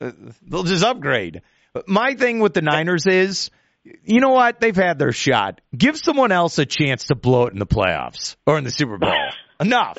Uh, 0.00 0.12
they'll 0.42 0.62
just 0.62 0.84
upgrade. 0.84 1.42
My 1.86 2.14
thing 2.14 2.40
with 2.40 2.54
the 2.54 2.62
Niners 2.62 3.06
is, 3.06 3.50
you 4.04 4.20
know 4.20 4.30
what? 4.30 4.60
They've 4.60 4.74
had 4.74 4.98
their 4.98 5.12
shot. 5.12 5.60
Give 5.76 5.96
someone 5.98 6.32
else 6.32 6.58
a 6.58 6.66
chance 6.66 7.04
to 7.06 7.14
blow 7.14 7.46
it 7.46 7.52
in 7.52 7.58
the 7.58 7.66
playoffs 7.66 8.36
or 8.46 8.56
in 8.58 8.64
the 8.64 8.70
Super 8.70 8.98
Bowl. 8.98 9.12
Enough. 9.60 9.98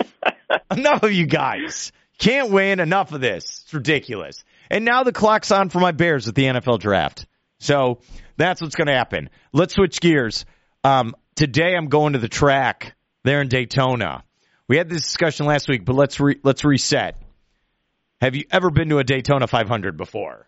Enough 0.72 1.04
of 1.04 1.12
you 1.12 1.26
guys. 1.26 1.92
Can't 2.20 2.52
win. 2.52 2.80
Enough 2.80 3.12
of 3.12 3.22
this. 3.22 3.64
It's 3.66 3.74
ridiculous. 3.74 4.44
And 4.70 4.86
now 4.86 5.04
the 5.04 5.12
clock's 5.12 5.52
on 5.52 5.70
for 5.70 5.80
my 5.80 5.92
Bears 5.92 6.28
at 6.28 6.36
the 6.36 6.44
NFL 6.44 6.80
draft. 6.80 7.26
So 7.60 8.00
that's 8.38 8.62
what's 8.62 8.76
going 8.76 8.88
to 8.88 8.94
happen. 8.94 9.30
Let's 9.52 9.74
switch 9.74 10.00
gears. 10.00 10.46
Um, 10.84 11.16
today 11.36 11.76
I'm 11.76 11.88
going 11.88 12.14
to 12.14 12.20
the 12.20 12.30
track 12.30 12.96
there 13.24 13.42
in 13.42 13.50
Daytona. 13.50 14.24
We 14.68 14.78
had 14.78 14.90
this 14.90 15.02
discussion 15.02 15.46
last 15.46 15.68
week, 15.68 15.86
but 15.86 15.96
let's 15.96 16.20
re- 16.20 16.40
let's 16.44 16.64
reset. 16.64 17.22
Have 18.22 18.36
you 18.36 18.46
ever 18.52 18.70
been 18.70 18.90
to 18.90 19.00
a 19.00 19.04
Daytona 19.04 19.48
500 19.48 19.98
before? 19.98 20.48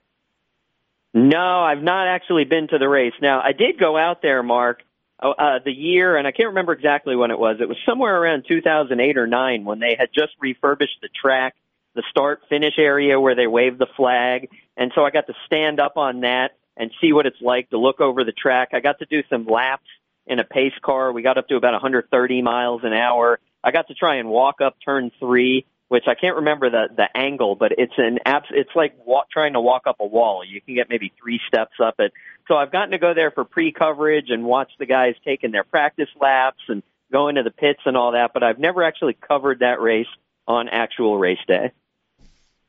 No, 1.14 1.62
I've 1.62 1.82
not 1.82 2.08
actually 2.08 2.46
been 2.46 2.68
to 2.68 2.78
the 2.78 2.88
race. 2.88 3.14
Now, 3.22 3.42
I 3.42 3.52
did 3.52 3.80
go 3.80 3.98
out 3.98 4.22
there, 4.22 4.44
Mark, 4.44 4.84
uh, 5.22 5.30
uh 5.30 5.60
the 5.64 5.72
year, 5.72 6.18
and 6.18 6.28
I 6.28 6.32
can't 6.32 6.50
remember 6.50 6.74
exactly 6.74 7.16
when 7.16 7.32
it 7.32 7.40
was. 7.40 7.58
It 7.60 7.68
was 7.68 7.78
somewhere 7.88 8.16
around 8.16 8.46
2008 8.48 9.18
or 9.18 9.28
9 9.28 9.66
when 9.66 9.80
they 9.80 9.96
had 9.98 10.10
just 10.14 10.34
refurbished 10.40 11.00
the 11.02 11.10
track, 11.10 11.56
the 11.96 12.04
start 12.10 12.42
finish 12.50 12.76
area 12.78 13.20
where 13.20 13.36
they 13.36 13.48
waved 13.48 13.80
the 13.80 13.88
flag. 13.98 14.50
And 14.78 14.92
so 14.94 15.04
I 15.04 15.10
got 15.10 15.28
to 15.28 15.34
stand 15.46 15.80
up 15.80 15.98
on 15.98 16.22
that 16.22 16.59
and 16.80 16.92
see 17.02 17.12
what 17.12 17.26
it's 17.26 17.42
like 17.42 17.70
to 17.70 17.78
look 17.78 18.00
over 18.00 18.24
the 18.24 18.32
track. 18.32 18.70
I 18.74 18.80
got 18.80 19.00
to 19.00 19.06
do 19.06 19.22
some 19.30 19.46
laps 19.46 19.86
in 20.26 20.40
a 20.40 20.46
pace 20.46 20.74
car. 20.82 21.12
We 21.12 21.22
got 21.22 21.38
up 21.38 21.50
to 21.50 21.58
about 21.58 21.74
130 21.74 22.42
miles 22.42 22.82
an 22.84 22.94
hour. 22.94 23.40
I 23.64 23.72
got 23.72 23.90
to 23.90 23.94
try 23.94 24.16
and 24.16 24.30
walk 24.30 24.62
up 24.62 24.78
turn 24.84 25.12
three, 25.20 25.66
which 25.90 26.06
I 26.08 26.16
can't 26.16 26.38
remember 26.38 26.70
the 26.70 26.88
the 26.96 27.06
angle, 27.14 27.56
but 27.56 27.74
it's 27.78 27.94
an 27.98 28.20
abs. 28.26 28.48
It's 28.52 28.70
like 28.74 28.94
walk, 29.06 29.30
trying 29.30 29.54
to 29.54 29.62
walk 29.62 29.84
up 29.86 29.98
a 30.00 30.06
wall. 30.06 30.44
You 30.48 30.62
can 30.62 30.76
get 30.76 30.90
maybe 30.90 31.12
three 31.22 31.42
steps 31.48 31.76
up 31.84 31.96
it. 32.00 32.14
So 32.48 32.56
I've 32.56 32.72
gotten 32.72 32.92
to 32.92 32.98
go 32.98 33.14
there 33.14 33.32
for 33.32 33.44
pre-coverage 33.44 34.30
and 34.30 34.46
watch 34.46 34.72
the 34.80 34.86
guys 34.86 35.16
taking 35.26 35.52
their 35.52 35.66
practice 35.66 36.10
laps 36.20 36.62
and 36.70 36.82
go 37.12 37.28
into 37.28 37.44
the 37.44 37.52
pits 37.52 37.82
and 37.86 37.98
all 37.98 38.14
that. 38.14 38.32
But 38.34 38.44
I've 38.44 38.60
never 38.60 38.84
actually 38.84 39.18
covered 39.28 39.60
that 39.60 39.82
race 39.82 40.08
on 40.48 40.70
actual 40.70 41.18
race 41.18 41.38
day. 41.46 41.72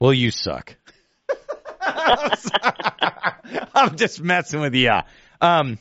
Well, 0.01 0.13
you 0.13 0.31
suck. 0.33 0.77
I'm 3.75 3.97
just 3.97 4.21
messing 4.21 4.61
with 4.61 4.75
you. 4.75 4.93
Um, 5.41 5.79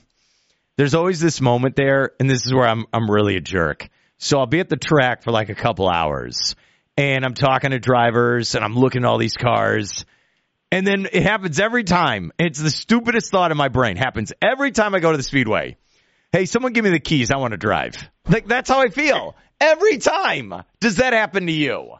there's 0.77 0.95
always 0.95 1.19
this 1.19 1.41
moment 1.41 1.75
there, 1.75 2.11
and 2.19 2.29
this 2.29 2.45
is 2.45 2.53
where 2.53 2.67
I'm 2.67 2.85
I'm 2.93 3.09
really 3.09 3.35
a 3.35 3.41
jerk. 3.41 3.89
So 4.17 4.39
I'll 4.39 4.45
be 4.45 4.59
at 4.59 4.69
the 4.69 4.77
track 4.77 5.23
for 5.23 5.31
like 5.31 5.49
a 5.49 5.55
couple 5.55 5.89
hours, 5.89 6.55
and 6.97 7.25
I'm 7.25 7.33
talking 7.33 7.71
to 7.71 7.79
drivers, 7.79 8.55
and 8.55 8.63
I'm 8.63 8.75
looking 8.75 9.03
at 9.03 9.07
all 9.07 9.17
these 9.17 9.35
cars, 9.35 10.05
and 10.71 10.87
then 10.87 11.07
it 11.11 11.23
happens 11.23 11.59
every 11.59 11.83
time. 11.83 12.31
It's 12.39 12.59
the 12.59 12.69
stupidest 12.69 13.31
thought 13.31 13.51
in 13.51 13.57
my 13.57 13.67
brain. 13.67 13.97
Happens 13.97 14.31
every 14.41 14.71
time 14.71 14.95
I 14.95 14.99
go 14.99 15.11
to 15.11 15.17
the 15.17 15.23
speedway. 15.23 15.77
Hey, 16.31 16.45
someone 16.45 16.73
give 16.73 16.83
me 16.83 16.91
the 16.91 16.99
keys. 16.99 17.31
I 17.31 17.37
want 17.37 17.51
to 17.51 17.57
drive. 17.57 17.97
Like 18.27 18.47
that's 18.47 18.69
how 18.69 18.79
I 18.79 18.89
feel 18.89 19.35
every 19.59 19.97
time. 19.97 20.53
Does 20.79 20.97
that 20.97 21.13
happen 21.13 21.47
to 21.47 21.51
you? 21.51 21.93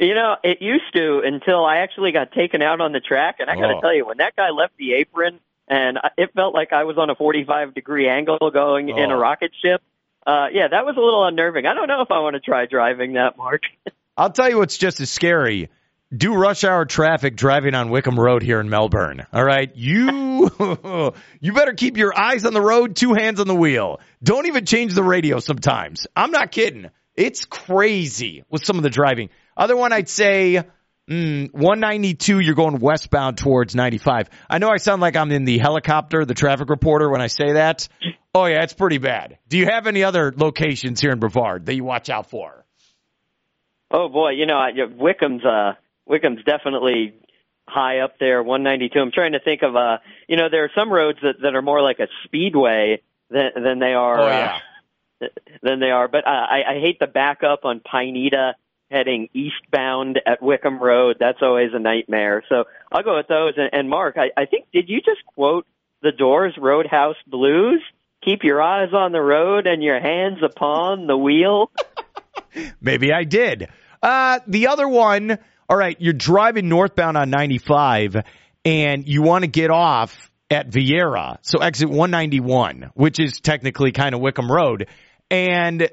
You 0.00 0.14
know, 0.14 0.36
it 0.44 0.58
used 0.60 0.92
to 0.94 1.22
until 1.24 1.64
I 1.64 1.78
actually 1.78 2.12
got 2.12 2.32
taken 2.32 2.62
out 2.62 2.80
on 2.80 2.92
the 2.92 3.00
track, 3.00 3.36
and 3.40 3.50
I 3.50 3.56
got 3.56 3.68
to 3.68 3.76
oh. 3.76 3.80
tell 3.80 3.94
you, 3.94 4.06
when 4.06 4.18
that 4.18 4.36
guy 4.36 4.50
left 4.50 4.76
the 4.78 4.94
apron, 4.94 5.40
and 5.68 5.98
it 6.16 6.30
felt 6.34 6.54
like 6.54 6.72
I 6.72 6.84
was 6.84 6.96
on 6.98 7.10
a 7.10 7.14
45 7.14 7.74
degree 7.74 8.08
angle 8.08 8.38
going 8.52 8.90
oh. 8.90 8.96
in 8.96 9.10
a 9.10 9.16
oh. 9.16 9.18
rocket 9.18 9.50
ship. 9.62 9.82
Uh, 10.26 10.46
yeah, 10.52 10.68
that 10.68 10.84
was 10.84 10.96
a 10.96 11.00
little 11.00 11.26
unnerving. 11.26 11.66
I 11.66 11.74
don't 11.74 11.88
know 11.88 12.02
if 12.02 12.10
I 12.10 12.20
want 12.20 12.34
to 12.34 12.40
try 12.40 12.66
driving 12.66 13.14
that, 13.14 13.36
Mark. 13.36 13.62
I'll 14.16 14.30
tell 14.30 14.48
you 14.48 14.58
what's 14.58 14.76
just 14.76 15.00
as 15.00 15.10
scary. 15.10 15.70
Do 16.14 16.34
rush 16.34 16.64
hour 16.64 16.84
traffic 16.86 17.36
driving 17.36 17.74
on 17.74 17.90
Wickham 17.90 18.18
Road 18.18 18.42
here 18.42 18.60
in 18.60 18.68
Melbourne. 18.68 19.26
All 19.32 19.44
right. 19.44 19.70
You, 19.74 20.50
you 21.40 21.52
better 21.52 21.74
keep 21.74 21.96
your 21.96 22.18
eyes 22.18 22.44
on 22.44 22.54
the 22.54 22.62
road, 22.62 22.96
two 22.96 23.14
hands 23.14 23.40
on 23.40 23.46
the 23.46 23.54
wheel. 23.54 24.00
Don't 24.22 24.46
even 24.46 24.64
change 24.64 24.94
the 24.94 25.02
radio 25.02 25.38
sometimes. 25.38 26.06
I'm 26.16 26.30
not 26.30 26.50
kidding. 26.50 26.90
It's 27.14 27.44
crazy 27.44 28.44
with 28.48 28.64
some 28.64 28.76
of 28.76 28.82
the 28.82 28.90
driving. 28.90 29.28
Other 29.58 29.76
one, 29.76 29.92
I'd 29.92 30.08
say 30.08 30.62
mm, 31.10 31.52
192. 31.52 32.38
You're 32.38 32.54
going 32.54 32.78
westbound 32.78 33.38
towards 33.38 33.74
95. 33.74 34.30
I 34.48 34.58
know 34.58 34.70
I 34.70 34.76
sound 34.76 35.02
like 35.02 35.16
I'm 35.16 35.32
in 35.32 35.44
the 35.44 35.58
helicopter, 35.58 36.24
the 36.24 36.34
traffic 36.34 36.70
reporter 36.70 37.10
when 37.10 37.20
I 37.20 37.26
say 37.26 37.54
that. 37.54 37.88
Oh 38.34 38.46
yeah, 38.46 38.62
it's 38.62 38.72
pretty 38.72 38.98
bad. 38.98 39.38
Do 39.48 39.58
you 39.58 39.66
have 39.66 39.88
any 39.88 40.04
other 40.04 40.32
locations 40.36 41.00
here 41.00 41.10
in 41.10 41.18
Brevard 41.18 41.66
that 41.66 41.74
you 41.74 41.82
watch 41.82 42.08
out 42.08 42.30
for? 42.30 42.64
Oh 43.90 44.08
boy, 44.08 44.30
you 44.30 44.46
know 44.46 44.60
Wickham's 44.96 45.44
uh, 45.44 45.72
Wickham's 46.08 46.44
definitely 46.44 47.14
high 47.66 48.00
up 48.00 48.18
there. 48.20 48.42
192. 48.42 48.98
I'm 48.98 49.10
trying 49.12 49.32
to 49.32 49.40
think 49.40 49.62
of 49.62 49.74
uh, 49.74 49.98
you 50.28 50.36
know, 50.36 50.48
there 50.50 50.64
are 50.64 50.70
some 50.74 50.92
roads 50.92 51.18
that 51.22 51.40
that 51.42 51.56
are 51.56 51.62
more 51.62 51.82
like 51.82 51.98
a 51.98 52.06
speedway 52.24 53.02
than 53.28 53.50
than 53.60 53.78
they 53.80 53.94
are. 53.94 54.20
Oh 54.20 54.28
yeah. 54.28 54.58
Uh, 55.20 55.26
than 55.62 55.80
they 55.80 55.90
are, 55.90 56.06
but 56.06 56.24
uh, 56.28 56.30
I, 56.30 56.76
I 56.76 56.80
hate 56.80 57.00
the 57.00 57.08
backup 57.08 57.64
on 57.64 57.80
Pineda 57.80 58.54
heading 58.90 59.28
eastbound 59.34 60.20
at 60.26 60.42
Wickham 60.42 60.82
Road. 60.82 61.16
That's 61.20 61.38
always 61.42 61.70
a 61.74 61.78
nightmare. 61.78 62.42
So 62.48 62.64
I'll 62.90 63.02
go 63.02 63.16
with 63.16 63.28
those. 63.28 63.54
And, 63.56 63.70
and 63.72 63.90
Mark, 63.90 64.16
I, 64.16 64.30
I 64.40 64.46
think, 64.46 64.66
did 64.72 64.88
you 64.88 65.00
just 65.00 65.24
quote 65.26 65.66
the 66.02 66.12
Doors 66.12 66.54
Roadhouse 66.58 67.16
Blues? 67.26 67.82
Keep 68.24 68.44
your 68.44 68.62
eyes 68.62 68.92
on 68.92 69.12
the 69.12 69.20
road 69.20 69.66
and 69.66 69.82
your 69.82 70.00
hands 70.00 70.38
upon 70.42 71.06
the 71.06 71.16
wheel. 71.16 71.70
Maybe 72.80 73.12
I 73.12 73.24
did. 73.24 73.68
Uh, 74.02 74.40
the 74.46 74.68
other 74.68 74.88
one, 74.88 75.38
all 75.68 75.76
right, 75.76 75.96
you're 76.00 76.12
driving 76.12 76.68
northbound 76.68 77.16
on 77.16 77.30
95 77.30 78.16
and 78.64 79.06
you 79.06 79.22
want 79.22 79.44
to 79.44 79.48
get 79.48 79.70
off 79.70 80.30
at 80.50 80.70
Viera. 80.70 81.38
So 81.42 81.58
exit 81.58 81.88
191, 81.88 82.90
which 82.94 83.20
is 83.20 83.40
technically 83.40 83.92
kind 83.92 84.14
of 84.14 84.20
Wickham 84.20 84.50
Road. 84.50 84.88
And 85.30 85.88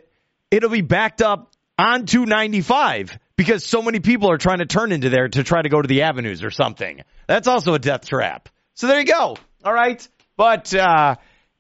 it'll 0.49 0.69
be 0.69 0.81
backed 0.81 1.21
up 1.21 1.54
on 1.77 2.05
295 2.05 3.17
because 3.35 3.65
so 3.65 3.81
many 3.81 3.99
people 3.99 4.31
are 4.31 4.38
trying 4.38 4.59
to 4.59 4.65
turn 4.65 4.91
into 4.91 5.09
there 5.09 5.27
to 5.27 5.43
try 5.43 5.61
to 5.61 5.69
go 5.69 5.81
to 5.81 5.88
the 5.88 6.03
avenues 6.03 6.43
or 6.43 6.51
something. 6.51 7.01
That's 7.27 7.47
also 7.47 7.73
a 7.73 7.79
death 7.79 8.07
trap. 8.07 8.49
So 8.75 8.88
there 8.88 8.99
you 8.99 9.05
go. 9.05 9.38
All 9.63 9.73
right. 9.73 10.07
But, 10.38 10.73
uh, 10.73 11.15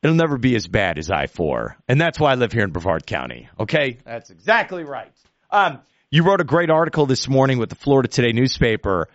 it'll 0.05 0.15
never 0.15 0.37
be 0.37 0.55
as 0.55 0.67
bad 0.67 0.99
as 0.99 1.09
I 1.09 1.25
four, 1.25 1.77
and 1.87 1.99
that's 1.99 2.19
why 2.19 2.31
I 2.31 2.35
live 2.35 2.51
here 2.51 2.63
in 2.63 2.69
Brevard 2.69 3.07
County. 3.07 3.49
Okay, 3.59 3.97
that's 4.05 4.29
exactly 4.29 4.83
right. 4.83 5.11
Um, 5.49 5.79
you 6.11 6.23
wrote 6.23 6.41
a 6.41 6.45
great 6.45 6.69
article 6.69 7.07
this 7.07 7.27
morning 7.27 7.57
with 7.57 7.69
the 7.69 7.75
Florida 7.75 8.07
Today 8.07 8.31
newspaper 8.31 9.07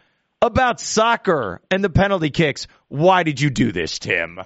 about 0.43 0.81
soccer 0.81 1.61
and 1.71 1.85
the 1.85 1.91
penalty 1.91 2.31
kicks. 2.31 2.67
Why 2.89 3.23
did 3.23 3.41
you 3.41 3.51
do 3.51 3.71
this, 3.71 4.01
Tim? 4.01 4.41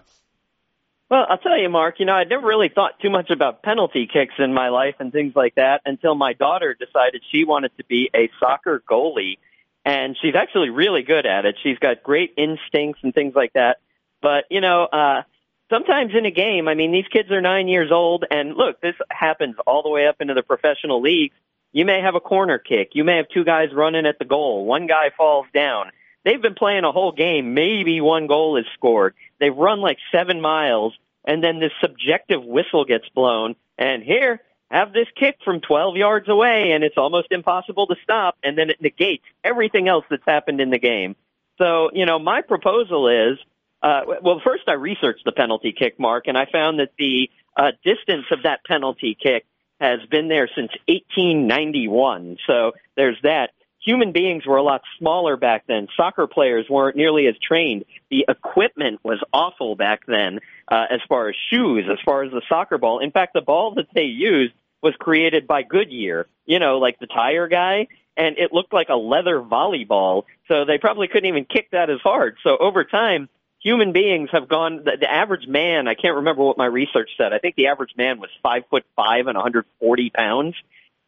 Well, 1.14 1.26
I'll 1.28 1.38
tell 1.38 1.56
you, 1.56 1.68
Mark, 1.68 2.00
you 2.00 2.06
know, 2.06 2.14
I'd 2.14 2.28
never 2.28 2.44
really 2.44 2.70
thought 2.74 2.98
too 2.98 3.08
much 3.08 3.30
about 3.30 3.62
penalty 3.62 4.08
kicks 4.12 4.34
in 4.40 4.52
my 4.52 4.70
life 4.70 4.96
and 4.98 5.12
things 5.12 5.36
like 5.36 5.54
that 5.54 5.80
until 5.86 6.16
my 6.16 6.32
daughter 6.32 6.74
decided 6.74 7.22
she 7.30 7.44
wanted 7.44 7.70
to 7.76 7.84
be 7.84 8.10
a 8.12 8.28
soccer 8.40 8.82
goalie. 8.90 9.38
And 9.84 10.16
she's 10.20 10.34
actually 10.34 10.70
really 10.70 11.04
good 11.04 11.24
at 11.24 11.44
it. 11.44 11.54
She's 11.62 11.78
got 11.78 12.02
great 12.02 12.34
instincts 12.36 12.98
and 13.04 13.14
things 13.14 13.36
like 13.36 13.52
that. 13.52 13.76
But, 14.22 14.46
you 14.50 14.60
know, 14.60 14.86
uh, 14.86 15.22
sometimes 15.70 16.10
in 16.18 16.26
a 16.26 16.32
game, 16.32 16.66
I 16.66 16.74
mean, 16.74 16.90
these 16.90 17.06
kids 17.12 17.30
are 17.30 17.40
nine 17.40 17.68
years 17.68 17.92
old, 17.92 18.24
and 18.28 18.56
look, 18.56 18.80
this 18.80 18.96
happens 19.08 19.54
all 19.68 19.84
the 19.84 19.90
way 19.90 20.08
up 20.08 20.16
into 20.18 20.34
the 20.34 20.42
professional 20.42 21.00
leagues. 21.00 21.36
You 21.70 21.84
may 21.84 22.00
have 22.00 22.16
a 22.16 22.20
corner 22.20 22.58
kick. 22.58 22.88
You 22.94 23.04
may 23.04 23.18
have 23.18 23.28
two 23.28 23.44
guys 23.44 23.68
running 23.72 24.04
at 24.04 24.18
the 24.18 24.24
goal. 24.24 24.64
One 24.64 24.88
guy 24.88 25.10
falls 25.16 25.46
down. 25.54 25.92
They've 26.24 26.42
been 26.42 26.54
playing 26.54 26.82
a 26.82 26.90
whole 26.90 27.12
game. 27.12 27.54
Maybe 27.54 28.00
one 28.00 28.26
goal 28.26 28.56
is 28.56 28.64
scored. 28.74 29.14
They've 29.38 29.54
run 29.54 29.80
like 29.80 29.98
seven 30.10 30.40
miles, 30.40 30.94
and 31.24 31.42
then 31.42 31.60
this 31.60 31.72
subjective 31.80 32.44
whistle 32.44 32.84
gets 32.84 33.08
blown. 33.10 33.56
And 33.78 34.02
here, 34.02 34.40
have 34.70 34.92
this 34.92 35.08
kick 35.16 35.38
from 35.44 35.60
12 35.60 35.96
yards 35.96 36.28
away, 36.28 36.72
and 36.72 36.82
it's 36.82 36.96
almost 36.96 37.28
impossible 37.30 37.86
to 37.86 37.96
stop, 38.02 38.36
and 38.42 38.56
then 38.56 38.70
it 38.70 38.80
negates 38.80 39.24
everything 39.42 39.88
else 39.88 40.04
that's 40.10 40.24
happened 40.26 40.60
in 40.60 40.70
the 40.70 40.78
game. 40.78 41.16
So, 41.58 41.90
you 41.92 42.06
know, 42.06 42.18
my 42.18 42.42
proposal 42.42 43.08
is 43.08 43.38
uh, 43.84 44.00
well, 44.22 44.40
first 44.42 44.62
I 44.66 44.72
researched 44.72 45.26
the 45.26 45.32
penalty 45.32 45.72
kick, 45.72 46.00
Mark, 46.00 46.24
and 46.26 46.38
I 46.38 46.46
found 46.46 46.80
that 46.80 46.92
the 46.96 47.30
uh, 47.54 47.72
distance 47.84 48.24
of 48.30 48.44
that 48.44 48.64
penalty 48.64 49.14
kick 49.14 49.44
has 49.78 50.00
been 50.10 50.28
there 50.28 50.48
since 50.48 50.70
1891. 50.88 52.38
So 52.46 52.72
there's 52.96 53.18
that. 53.24 53.50
Human 53.84 54.12
beings 54.12 54.46
were 54.46 54.56
a 54.56 54.62
lot 54.62 54.82
smaller 54.98 55.36
back 55.36 55.64
then. 55.66 55.88
Soccer 55.94 56.26
players 56.26 56.66
weren't 56.70 56.96
nearly 56.96 57.26
as 57.26 57.34
trained. 57.38 57.84
The 58.10 58.24
equipment 58.28 59.00
was 59.02 59.22
awful 59.30 59.76
back 59.76 60.06
then, 60.06 60.40
uh, 60.68 60.86
as 60.90 61.00
far 61.06 61.28
as 61.28 61.36
shoes, 61.50 61.84
as 61.90 61.98
far 62.02 62.22
as 62.22 62.32
the 62.32 62.40
soccer 62.48 62.78
ball. 62.78 63.00
In 63.00 63.10
fact, 63.10 63.34
the 63.34 63.42
ball 63.42 63.74
that 63.74 63.88
they 63.94 64.04
used 64.04 64.54
was 64.82 64.94
created 64.98 65.46
by 65.46 65.62
Goodyear, 65.62 66.26
you 66.46 66.58
know, 66.58 66.78
like 66.78 66.98
the 66.98 67.06
tire 67.06 67.46
guy, 67.46 67.88
and 68.16 68.38
it 68.38 68.52
looked 68.52 68.72
like 68.72 68.88
a 68.88 68.96
leather 68.96 69.38
volleyball. 69.40 70.24
So 70.48 70.64
they 70.64 70.78
probably 70.78 71.08
couldn't 71.08 71.28
even 71.28 71.44
kick 71.44 71.70
that 71.72 71.90
as 71.90 72.00
hard. 72.00 72.36
So 72.42 72.56
over 72.56 72.84
time, 72.84 73.28
human 73.64 73.92
beings 73.92 74.30
have 74.32 74.48
gone 74.48 74.76
the, 74.84 74.98
the 75.00 75.10
average 75.10 75.48
man 75.48 75.88
i 75.88 75.94
can't 75.94 76.16
remember 76.16 76.44
what 76.44 76.58
my 76.58 76.66
research 76.66 77.08
said 77.16 77.32
i 77.32 77.38
think 77.38 77.56
the 77.56 77.68
average 77.68 77.92
man 77.96 78.20
was 78.20 78.28
five 78.42 78.62
foot 78.68 78.84
five 78.94 79.26
and 79.26 79.36
140 79.36 80.10
pounds 80.10 80.54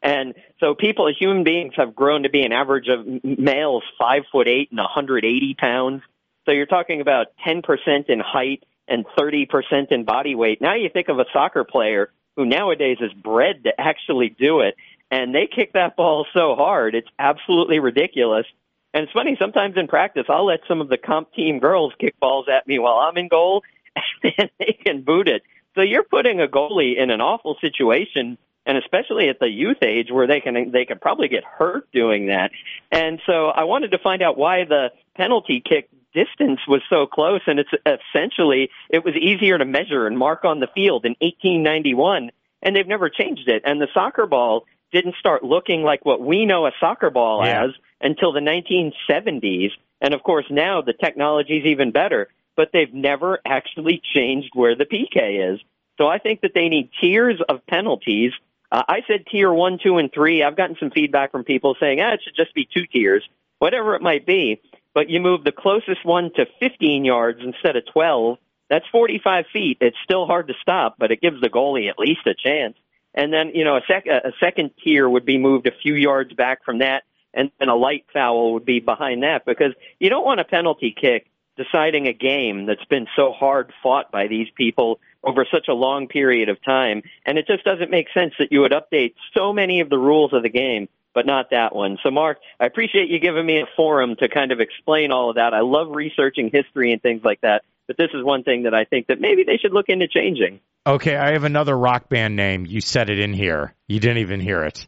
and 0.06 0.34
so 0.60 0.76
people 0.76 1.12
human 1.12 1.42
beings 1.42 1.72
have 1.76 1.96
grown 1.96 2.22
to 2.22 2.30
be 2.30 2.42
an 2.42 2.52
average 2.52 2.86
of 2.86 3.24
males 3.24 3.82
five 3.98 4.22
foot 4.30 4.46
eight 4.46 4.70
and 4.70 4.78
180 4.78 5.54
pounds. 5.54 6.02
So 6.44 6.52
you're 6.52 6.66
talking 6.66 7.00
about 7.00 7.26
10% 7.44 7.64
in 8.08 8.20
height 8.20 8.62
and 8.86 9.04
30% 9.18 9.90
in 9.90 10.04
body 10.04 10.36
weight. 10.36 10.60
Now 10.60 10.76
you 10.76 10.90
think 10.90 11.08
of 11.08 11.18
a 11.18 11.24
soccer 11.32 11.64
player 11.64 12.12
who 12.36 12.46
nowadays 12.46 12.98
is 13.00 13.12
bred 13.14 13.64
to 13.64 13.72
actually 13.80 14.28
do 14.28 14.60
it 14.60 14.76
and 15.10 15.34
they 15.34 15.48
kick 15.52 15.72
that 15.72 15.96
ball 15.96 16.24
so 16.32 16.54
hard 16.54 16.94
it's 16.94 17.10
absolutely 17.18 17.80
ridiculous. 17.80 18.46
And 18.94 19.02
it's 19.02 19.12
funny, 19.12 19.36
sometimes 19.40 19.76
in 19.76 19.88
practice, 19.88 20.26
I'll 20.28 20.46
let 20.46 20.60
some 20.68 20.80
of 20.80 20.88
the 20.88 20.98
comp 20.98 21.32
team 21.34 21.58
girls 21.58 21.92
kick 21.98 22.18
balls 22.20 22.46
at 22.48 22.66
me 22.68 22.78
while 22.78 22.98
I'm 22.98 23.16
in 23.18 23.26
goal, 23.26 23.64
and 24.22 24.50
they 24.60 24.78
can 24.84 25.02
boot 25.02 25.26
it. 25.26 25.42
So 25.74 25.82
you're 25.82 26.04
putting 26.04 26.40
a 26.40 26.46
goalie 26.46 26.96
in 26.96 27.10
an 27.10 27.20
awful 27.20 27.56
situation, 27.60 28.38
and 28.66 28.76
especially 28.76 29.28
at 29.28 29.38
the 29.38 29.48
youth 29.48 29.82
age 29.82 30.08
where 30.10 30.26
they 30.26 30.40
can 30.40 30.72
they 30.72 30.84
can 30.84 30.98
probably 30.98 31.28
get 31.28 31.44
hurt 31.44 31.90
doing 31.92 32.26
that. 32.26 32.50
And 32.90 33.20
so 33.24 33.46
I 33.46 33.64
wanted 33.64 33.92
to 33.92 33.98
find 33.98 34.22
out 34.22 34.36
why 34.36 34.64
the 34.64 34.90
penalty 35.16 35.62
kick 35.66 35.88
distance 36.12 36.60
was 36.66 36.82
so 36.90 37.06
close, 37.06 37.42
and 37.46 37.60
it's 37.60 37.70
essentially 37.86 38.70
it 38.90 39.04
was 39.04 39.14
easier 39.14 39.56
to 39.56 39.64
measure 39.64 40.06
and 40.06 40.18
mark 40.18 40.44
on 40.44 40.60
the 40.60 40.68
field 40.74 41.04
in 41.04 41.14
1891, 41.20 42.30
and 42.62 42.76
they've 42.76 42.86
never 42.86 43.08
changed 43.08 43.48
it. 43.48 43.62
And 43.64 43.80
the 43.80 43.88
soccer 43.94 44.26
ball 44.26 44.64
didn't 44.92 45.14
start 45.18 45.44
looking 45.44 45.82
like 45.82 46.04
what 46.04 46.20
we 46.20 46.46
know 46.46 46.66
a 46.66 46.72
soccer 46.80 47.10
ball 47.10 47.44
yeah. 47.44 47.64
as 47.64 47.70
until 48.00 48.32
the 48.32 48.40
1970s. 48.40 49.70
And 50.00 50.14
of 50.14 50.22
course, 50.22 50.46
now 50.50 50.82
the 50.82 50.92
technology 50.92 51.58
is 51.58 51.66
even 51.66 51.92
better, 51.92 52.28
but 52.56 52.70
they've 52.72 52.92
never 52.92 53.40
actually 53.44 54.00
changed 54.14 54.50
where 54.54 54.74
the 54.74 54.84
PK 54.84 55.54
is. 55.54 55.60
So 55.98 56.06
I 56.06 56.18
think 56.18 56.42
that 56.42 56.52
they 56.54 56.68
need 56.68 56.90
tiers 57.00 57.40
of 57.48 57.66
penalties. 57.66 58.32
Uh, 58.70 58.82
I 58.88 59.02
said 59.06 59.26
tier 59.30 59.52
one, 59.52 59.78
two, 59.82 59.98
and 59.98 60.12
three. 60.12 60.42
I've 60.42 60.56
gotten 60.56 60.76
some 60.78 60.90
feedback 60.90 61.32
from 61.32 61.44
people 61.44 61.76
saying, 61.78 62.00
ah, 62.00 62.14
it 62.14 62.20
should 62.24 62.36
just 62.36 62.54
be 62.54 62.68
two 62.72 62.86
tiers, 62.86 63.28
whatever 63.58 63.94
it 63.94 64.02
might 64.02 64.26
be. 64.26 64.60
But 64.94 65.10
you 65.10 65.20
move 65.20 65.44
the 65.44 65.52
closest 65.52 66.04
one 66.04 66.32
to 66.36 66.46
15 66.60 67.04
yards 67.04 67.40
instead 67.42 67.76
of 67.76 67.84
12. 67.92 68.38
That's 68.68 68.86
45 68.90 69.44
feet. 69.52 69.78
It's 69.80 69.96
still 70.02 70.26
hard 70.26 70.48
to 70.48 70.54
stop, 70.60 70.96
but 70.98 71.12
it 71.12 71.20
gives 71.20 71.40
the 71.40 71.50
goalie 71.50 71.88
at 71.88 71.98
least 71.98 72.26
a 72.26 72.34
chance. 72.34 72.76
And 73.14 73.32
then, 73.32 73.52
you 73.54 73.64
know, 73.64 73.76
a, 73.76 73.82
sec- 73.86 74.06
a 74.06 74.32
second 74.40 74.70
tier 74.82 75.08
would 75.08 75.24
be 75.24 75.38
moved 75.38 75.66
a 75.66 75.72
few 75.82 75.94
yards 75.94 76.32
back 76.32 76.64
from 76.64 76.78
that 76.78 77.04
and 77.36 77.50
then 77.60 77.68
a 77.68 77.76
light 77.76 78.06
foul 78.12 78.54
would 78.54 78.64
be 78.64 78.80
behind 78.80 79.22
that 79.22 79.44
because 79.44 79.72
you 80.00 80.08
don't 80.08 80.24
want 80.24 80.40
a 80.40 80.44
penalty 80.44 80.92
kick 80.98 81.30
deciding 81.56 82.06
a 82.06 82.12
game 82.12 82.66
that's 82.66 82.84
been 82.86 83.06
so 83.16 83.32
hard 83.32 83.72
fought 83.82 84.10
by 84.10 84.26
these 84.26 84.48
people 84.56 85.00
over 85.24 85.46
such 85.50 85.68
a 85.68 85.74
long 85.74 86.08
period 86.08 86.48
of 86.48 86.62
time. 86.62 87.02
And 87.24 87.38
it 87.38 87.46
just 87.46 87.64
doesn't 87.64 87.90
make 87.90 88.06
sense 88.14 88.34
that 88.38 88.52
you 88.52 88.60
would 88.60 88.72
update 88.72 89.14
so 89.36 89.52
many 89.52 89.80
of 89.80 89.90
the 89.90 89.98
rules 89.98 90.32
of 90.32 90.42
the 90.42 90.48
game, 90.48 90.88
but 91.14 91.26
not 91.26 91.50
that 91.50 91.74
one. 91.74 91.98
So, 92.02 92.10
Mark, 92.10 92.38
I 92.60 92.66
appreciate 92.66 93.08
you 93.08 93.18
giving 93.18 93.44
me 93.44 93.60
a 93.60 93.66
forum 93.76 94.16
to 94.20 94.28
kind 94.28 94.52
of 94.52 94.60
explain 94.60 95.10
all 95.10 95.30
of 95.30 95.36
that. 95.36 95.54
I 95.54 95.60
love 95.60 95.88
researching 95.90 96.50
history 96.52 96.92
and 96.92 97.02
things 97.02 97.22
like 97.24 97.40
that. 97.40 97.62
But 97.86 97.96
this 97.96 98.10
is 98.14 98.24
one 98.24 98.42
thing 98.42 98.64
that 98.64 98.74
I 98.74 98.84
think 98.84 99.06
that 99.08 99.20
maybe 99.20 99.44
they 99.44 99.58
should 99.58 99.72
look 99.72 99.88
into 99.88 100.08
changing. 100.08 100.60
Okay, 100.86 101.16
I 101.16 101.32
have 101.32 101.44
another 101.44 101.76
rock 101.76 102.08
band 102.08 102.36
name. 102.36 102.66
You 102.66 102.80
said 102.80 103.10
it 103.10 103.18
in 103.18 103.32
here. 103.32 103.74
You 103.88 104.00
didn't 104.00 104.18
even 104.18 104.40
hear 104.40 104.62
it. 104.64 104.86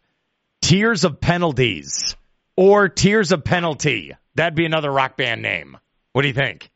Tears 0.63 1.05
of 1.05 1.21
Penalties 1.21 2.17
or 2.57 2.89
Tears 2.89 3.33
of 3.33 3.45
Penalty. 3.45 4.15
That'd 4.35 4.55
be 4.55 4.67
another 4.67 4.91
rock 4.91 5.17
band 5.17 5.43
name. 5.43 5.79
What 6.19 6.23
do 6.23 6.29
you 6.31 6.35
think? 6.35 6.69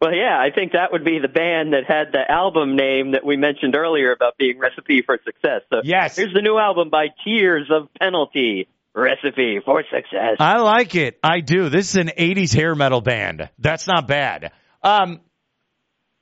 Well, 0.00 0.12
yeah, 0.12 0.36
I 0.36 0.52
think 0.52 0.72
that 0.72 0.90
would 0.90 1.04
be 1.04 1.20
the 1.22 1.28
band 1.28 1.74
that 1.74 1.84
had 1.86 2.10
the 2.10 2.28
album 2.28 2.74
name 2.74 3.12
that 3.12 3.24
we 3.24 3.36
mentioned 3.36 3.76
earlier 3.76 4.10
about 4.10 4.36
being 4.36 4.58
Recipe 4.58 5.00
for 5.06 5.16
Success. 5.24 5.60
So 5.70 5.82
yes. 5.84 6.16
here's 6.16 6.34
the 6.34 6.42
new 6.42 6.58
album 6.58 6.90
by 6.90 7.06
Tears 7.24 7.70
of 7.70 7.88
Penalty. 8.00 8.66
Recipe 8.96 9.60
for 9.64 9.84
Success. 9.84 10.38
I 10.40 10.58
like 10.58 10.96
it. 10.96 11.20
I 11.22 11.38
do. 11.38 11.68
This 11.68 11.90
is 11.90 11.96
an 11.98 12.10
80s 12.18 12.52
hair 12.52 12.74
metal 12.74 13.00
band. 13.00 13.48
That's 13.60 13.86
not 13.86 14.08
bad. 14.08 14.50
Um, 14.82 15.20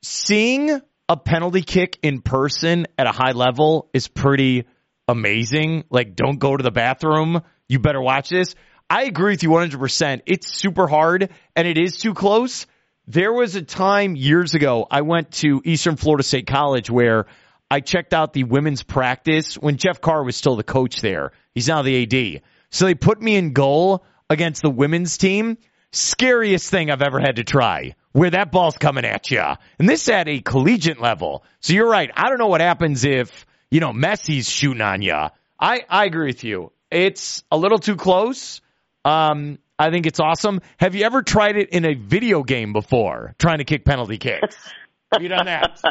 seeing 0.03 0.79
a 1.09 1.17
penalty 1.17 1.63
kick 1.63 1.99
in 2.03 2.21
person 2.21 2.87
at 2.99 3.07
a 3.07 3.13
high 3.13 3.33
level 3.33 3.89
is 3.95 4.09
pretty 4.09 4.67
amazing. 5.09 5.85
Like, 5.89 6.17
don't 6.17 6.39
go 6.39 6.55
to 6.55 6.63
the 6.63 6.71
bathroom 6.71 7.41
you 7.71 7.79
better 7.79 8.03
watch 8.03 8.31
this. 8.31 8.57
I 8.91 9.05
agree 9.05 9.35
with 9.35 9.45
you 9.45 9.51
100%. 9.51 10.23
It's 10.27 10.53
super 10.53 10.89
hard 10.89 11.31
and 11.55 11.69
it 11.69 11.79
is 11.79 11.97
too 11.99 12.13
close. 12.13 12.67
There 13.07 13.33
was 13.33 13.55
a 13.55 13.63
time 13.63 14.17
years 14.17 14.55
ago 14.55 14.85
I 14.91 15.03
went 15.03 15.31
to 15.35 15.63
Eastern 15.65 15.95
Florida 15.95 16.25
State 16.25 16.49
College 16.49 16.91
where 16.91 17.27
I 17.71 17.79
checked 17.79 18.13
out 18.13 18.33
the 18.33 18.43
women's 18.43 18.83
practice 18.83 19.55
when 19.55 19.77
Jeff 19.77 20.01
Carr 20.01 20.25
was 20.25 20.35
still 20.37 20.57
the 20.57 20.65
coach 20.65 21.01
there. 21.01 21.31
He's 21.55 21.69
now 21.69 21.83
the 21.83 22.03
AD. 22.03 22.43
So 22.71 22.87
they 22.87 22.97
put 22.97 23.23
me 23.23 23.37
in 23.37 23.53
goal 23.53 24.05
against 24.29 24.61
the 24.61 24.71
women's 24.71 25.17
team. 25.19 25.57
Scariest 25.93 26.69
thing 26.69 26.91
I've 26.91 27.03
ever 27.03 27.21
had 27.21 27.37
to 27.37 27.45
try 27.45 27.95
where 28.13 28.31
that 28.31 28.51
ball's 28.51 28.77
coming 28.77 29.05
at 29.05 29.31
you. 29.31 29.45
And 29.79 29.89
this 29.89 30.09
at 30.09 30.29
a 30.29 30.41
collegiate 30.41 31.01
level. 31.01 31.45
So 31.61 31.75
you're 31.75 31.89
right. 31.89 32.11
I 32.17 32.29
don't 32.29 32.39
know 32.39 32.49
what 32.49 32.61
happens 32.61 33.05
if, 33.05 33.47
you 33.71 33.79
know, 33.79 33.93
Messi's 33.93 34.49
shooting 34.49 34.83
on 34.83 35.01
you. 35.03 35.29
I, 35.61 35.85
I 35.89 36.07
agree 36.07 36.27
with 36.27 36.43
you. 36.43 36.73
It's 36.91 37.45
a 37.53 37.57
little 37.57 37.79
too 37.79 37.95
close. 37.95 38.61
Um, 39.05 39.59
I 39.79 39.91
think 39.91 40.07
it's 40.07 40.21
awesome. 40.21 40.61
Have 40.79 40.95
you 40.95 41.05
ever 41.05 41.23
tried 41.23 41.57
it 41.57 41.71
in 41.71 41.85
a 41.85 41.95
video 41.95 42.43
game 42.43 42.73
before, 42.73 43.35
trying 43.39 43.59
to 43.59 43.65
kick 43.65 43.85
penalty 43.85 44.19
kicks? 44.19 44.57
Have 45.13 45.23
you 45.23 45.29
done 45.29 45.47
that? 45.47 45.81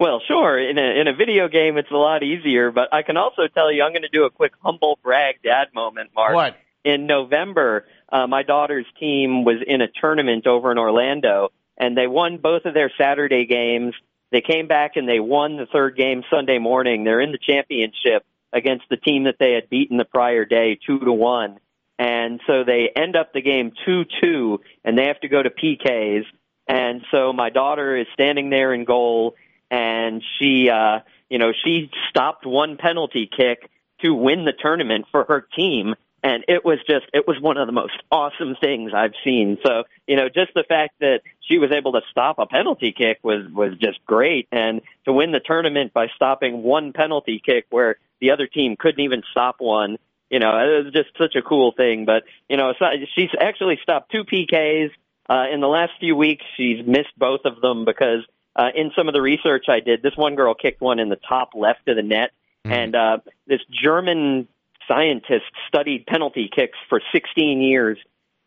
Well, 0.00 0.20
sure. 0.26 0.58
In 0.58 0.78
a 0.78 1.00
in 1.00 1.08
a 1.08 1.14
video 1.14 1.48
game, 1.48 1.76
it's 1.76 1.90
a 1.90 1.96
lot 1.96 2.22
easier. 2.22 2.70
But 2.70 2.92
I 2.92 3.02
can 3.02 3.16
also 3.16 3.42
tell 3.52 3.72
you, 3.72 3.82
I'm 3.82 3.92
going 3.92 4.02
to 4.02 4.08
do 4.08 4.24
a 4.24 4.30
quick 4.30 4.52
humble 4.60 4.98
brag 5.02 5.36
dad 5.42 5.68
moment, 5.74 6.10
Mark. 6.14 6.34
What? 6.34 6.56
In 6.84 7.06
November, 7.06 7.86
uh, 8.12 8.26
my 8.26 8.42
daughter's 8.42 8.86
team 9.00 9.44
was 9.44 9.56
in 9.66 9.80
a 9.80 9.86
tournament 9.88 10.46
over 10.46 10.70
in 10.70 10.78
Orlando, 10.78 11.50
and 11.78 11.96
they 11.96 12.06
won 12.06 12.38
both 12.38 12.64
of 12.66 12.74
their 12.74 12.90
Saturday 12.98 13.46
games. 13.46 13.94
They 14.30 14.40
came 14.40 14.66
back 14.66 14.96
and 14.96 15.08
they 15.08 15.20
won 15.20 15.56
the 15.56 15.66
third 15.66 15.96
game 15.96 16.24
Sunday 16.28 16.58
morning. 16.58 17.04
They're 17.04 17.20
in 17.20 17.32
the 17.32 17.38
championship 17.38 18.24
against 18.52 18.84
the 18.90 18.96
team 18.96 19.24
that 19.24 19.36
they 19.38 19.52
had 19.52 19.70
beaten 19.70 19.96
the 19.96 20.04
prior 20.04 20.44
day 20.44 20.78
two 20.86 20.98
to 20.98 21.12
one. 21.12 21.58
And 21.98 22.40
so 22.46 22.64
they 22.64 22.90
end 22.94 23.16
up 23.16 23.32
the 23.32 23.42
game 23.42 23.72
two 23.84 24.04
two 24.20 24.60
and 24.84 24.98
they 24.98 25.06
have 25.06 25.20
to 25.20 25.28
go 25.28 25.42
to 25.42 25.50
PKs. 25.50 26.24
And 26.66 27.02
so 27.10 27.32
my 27.32 27.50
daughter 27.50 27.96
is 27.96 28.06
standing 28.14 28.50
there 28.50 28.72
in 28.72 28.84
goal 28.84 29.36
and 29.70 30.22
she, 30.38 30.70
uh, 30.70 31.00
you 31.28 31.38
know, 31.38 31.52
she 31.64 31.90
stopped 32.10 32.46
one 32.46 32.76
penalty 32.76 33.28
kick 33.34 33.70
to 34.02 34.14
win 34.14 34.44
the 34.44 34.52
tournament 34.52 35.06
for 35.10 35.24
her 35.24 35.46
team. 35.56 35.94
And 36.22 36.44
it 36.48 36.64
was 36.64 36.78
just, 36.88 37.04
it 37.12 37.28
was 37.28 37.38
one 37.38 37.58
of 37.58 37.66
the 37.66 37.72
most 37.72 37.92
awesome 38.10 38.56
things 38.58 38.92
I've 38.94 39.12
seen. 39.24 39.58
So, 39.64 39.84
you 40.06 40.16
know, 40.16 40.28
just 40.28 40.54
the 40.54 40.64
fact 40.66 40.94
that 41.00 41.20
she 41.40 41.58
was 41.58 41.70
able 41.70 41.92
to 41.92 42.00
stop 42.10 42.38
a 42.38 42.46
penalty 42.46 42.92
kick 42.96 43.18
was, 43.22 43.46
was 43.52 43.76
just 43.78 44.04
great. 44.06 44.48
And 44.50 44.80
to 45.04 45.12
win 45.12 45.32
the 45.32 45.40
tournament 45.40 45.92
by 45.92 46.08
stopping 46.16 46.62
one 46.62 46.94
penalty 46.94 47.42
kick 47.44 47.66
where 47.68 47.96
the 48.20 48.30
other 48.30 48.46
team 48.46 48.76
couldn't 48.78 49.04
even 49.04 49.22
stop 49.32 49.56
one, 49.58 49.98
you 50.30 50.38
know, 50.38 50.50
it 50.50 50.84
was 50.84 50.92
just 50.92 51.10
such 51.18 51.36
a 51.36 51.42
cool 51.42 51.72
thing. 51.72 52.04
But, 52.04 52.24
you 52.48 52.56
know, 52.56 52.72
she's 53.14 53.30
actually 53.40 53.78
stopped 53.82 54.10
two 54.10 54.24
PKs. 54.24 54.90
Uh, 55.28 55.44
in 55.52 55.60
the 55.60 55.68
last 55.68 55.92
few 56.00 56.16
weeks, 56.16 56.44
she's 56.56 56.86
missed 56.86 57.16
both 57.16 57.40
of 57.44 57.60
them 57.60 57.84
because 57.84 58.20
uh, 58.56 58.68
in 58.74 58.92
some 58.96 59.08
of 59.08 59.14
the 59.14 59.22
research 59.22 59.66
I 59.68 59.80
did, 59.80 60.02
this 60.02 60.16
one 60.16 60.34
girl 60.34 60.54
kicked 60.54 60.80
one 60.80 60.98
in 60.98 61.08
the 61.08 61.18
top 61.28 61.50
left 61.54 61.88
of 61.88 61.96
the 61.96 62.02
net. 62.02 62.32
Mm-hmm. 62.64 62.72
And 62.72 62.96
uh, 62.96 63.18
this 63.46 63.60
German 63.70 64.48
scientist 64.88 65.44
studied 65.68 66.06
penalty 66.06 66.50
kicks 66.54 66.78
for 66.88 67.00
16 67.12 67.60
years 67.60 67.98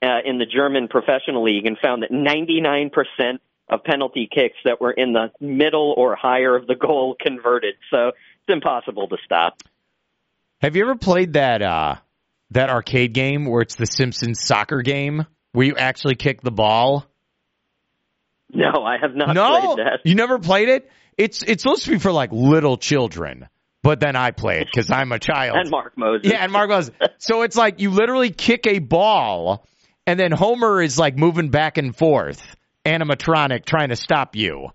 uh, 0.01 0.19
in 0.25 0.37
the 0.37 0.45
German 0.45 0.87
professional 0.87 1.43
league 1.43 1.65
and 1.65 1.77
found 1.79 2.03
that 2.03 2.11
99% 2.11 2.91
of 3.69 3.83
penalty 3.83 4.29
kicks 4.31 4.57
that 4.63 4.79
were 4.79 4.91
in 4.91 5.13
the 5.13 5.31
middle 5.39 5.93
or 5.97 6.15
higher 6.15 6.55
of 6.55 6.67
the 6.67 6.75
goal 6.75 7.15
converted. 7.19 7.75
So 7.91 8.09
it's 8.09 8.49
impossible 8.49 9.07
to 9.09 9.17
stop. 9.25 9.61
Have 10.61 10.75
you 10.75 10.83
ever 10.83 10.95
played 10.95 11.33
that 11.33 11.61
uh, 11.61 11.95
that 12.51 12.69
arcade 12.69 13.13
game 13.13 13.45
where 13.45 13.61
it's 13.61 13.75
the 13.75 13.85
Simpsons 13.85 14.39
soccer 14.43 14.81
game 14.81 15.25
where 15.51 15.67
you 15.67 15.75
actually 15.75 16.15
kick 16.15 16.41
the 16.41 16.51
ball? 16.51 17.05
No, 18.51 18.83
I 18.83 18.97
have 19.01 19.15
not 19.15 19.33
no? 19.33 19.75
played 19.75 19.85
that. 19.85 19.99
You 20.05 20.15
never 20.15 20.39
played 20.39 20.69
it? 20.69 20.89
It's 21.17 21.43
it's 21.43 21.63
supposed 21.63 21.83
to 21.85 21.91
be 21.91 21.99
for 21.99 22.11
like 22.11 22.31
little 22.31 22.77
children 22.77 23.47
but 23.87 24.01
then 24.01 24.17
I 24.17 24.31
play 24.31 24.59
it 24.59 24.67
because 24.69 24.91
I'm 24.91 25.13
a 25.13 25.19
child. 25.19 25.55
and 25.61 25.69
Mark 25.69 25.93
Moses. 25.97 26.29
Yeah, 26.29 26.43
and 26.43 26.51
Mark 26.51 26.69
Moses. 26.69 26.93
so 27.19 27.43
it's 27.43 27.55
like 27.55 27.79
you 27.79 27.91
literally 27.91 28.31
kick 28.31 28.67
a 28.67 28.79
ball, 28.79 29.65
and 30.05 30.19
then 30.19 30.33
Homer 30.33 30.81
is 30.81 30.99
like 30.99 31.17
moving 31.17 31.51
back 31.51 31.77
and 31.77 31.95
forth, 31.95 32.45
animatronic 32.85 33.63
trying 33.63 33.87
to 33.87 33.95
stop 33.95 34.35
you. 34.35 34.67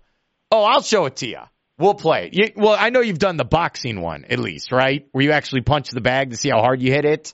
Oh, 0.49 0.63
I'll 0.63 0.81
show 0.81 1.05
it 1.05 1.17
to 1.17 1.27
you. 1.27 1.41
We'll 1.77 1.95
play 1.95 2.27
it. 2.27 2.33
You, 2.33 2.51
well, 2.55 2.75
I 2.79 2.89
know 2.89 3.01
you've 3.01 3.19
done 3.19 3.37
the 3.37 3.45
boxing 3.45 4.01
one 4.01 4.25
at 4.25 4.39
least, 4.39 4.71
right? 4.71 5.07
Where 5.11 5.23
you 5.23 5.31
actually 5.31 5.61
punch 5.61 5.89
the 5.89 6.01
bag 6.01 6.29
to 6.29 6.37
see 6.37 6.49
how 6.49 6.61
hard 6.61 6.81
you 6.81 6.91
hit 6.91 7.05
it. 7.05 7.33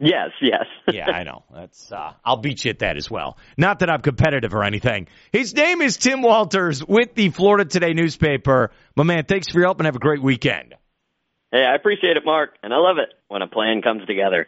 Yes, 0.00 0.30
yes. 0.40 0.64
yeah, 0.92 1.10
I 1.10 1.24
know. 1.24 1.42
That's 1.52 1.90
uh, 1.90 2.12
I'll 2.24 2.36
beat 2.36 2.64
you 2.64 2.70
at 2.70 2.80
that 2.80 2.96
as 2.96 3.10
well. 3.10 3.36
Not 3.56 3.80
that 3.80 3.90
I'm 3.90 4.00
competitive 4.00 4.54
or 4.54 4.62
anything. 4.62 5.08
His 5.32 5.54
name 5.54 5.82
is 5.82 5.96
Tim 5.96 6.22
Walters 6.22 6.84
with 6.84 7.14
the 7.14 7.30
Florida 7.30 7.64
Today 7.64 7.94
newspaper. 7.94 8.70
My 8.96 9.02
man, 9.02 9.24
thanks 9.24 9.48
for 9.48 9.58
your 9.58 9.66
help 9.66 9.80
and 9.80 9.86
have 9.86 9.96
a 9.96 10.00
great 10.00 10.22
weekend. 10.22 10.74
Hey, 11.50 11.64
I 11.64 11.74
appreciate 11.74 12.16
it, 12.16 12.24
Mark, 12.24 12.50
and 12.62 12.72
I 12.72 12.76
love 12.76 12.98
it 12.98 13.08
when 13.28 13.42
a 13.42 13.48
plan 13.48 13.82
comes 13.82 14.06
together. 14.06 14.46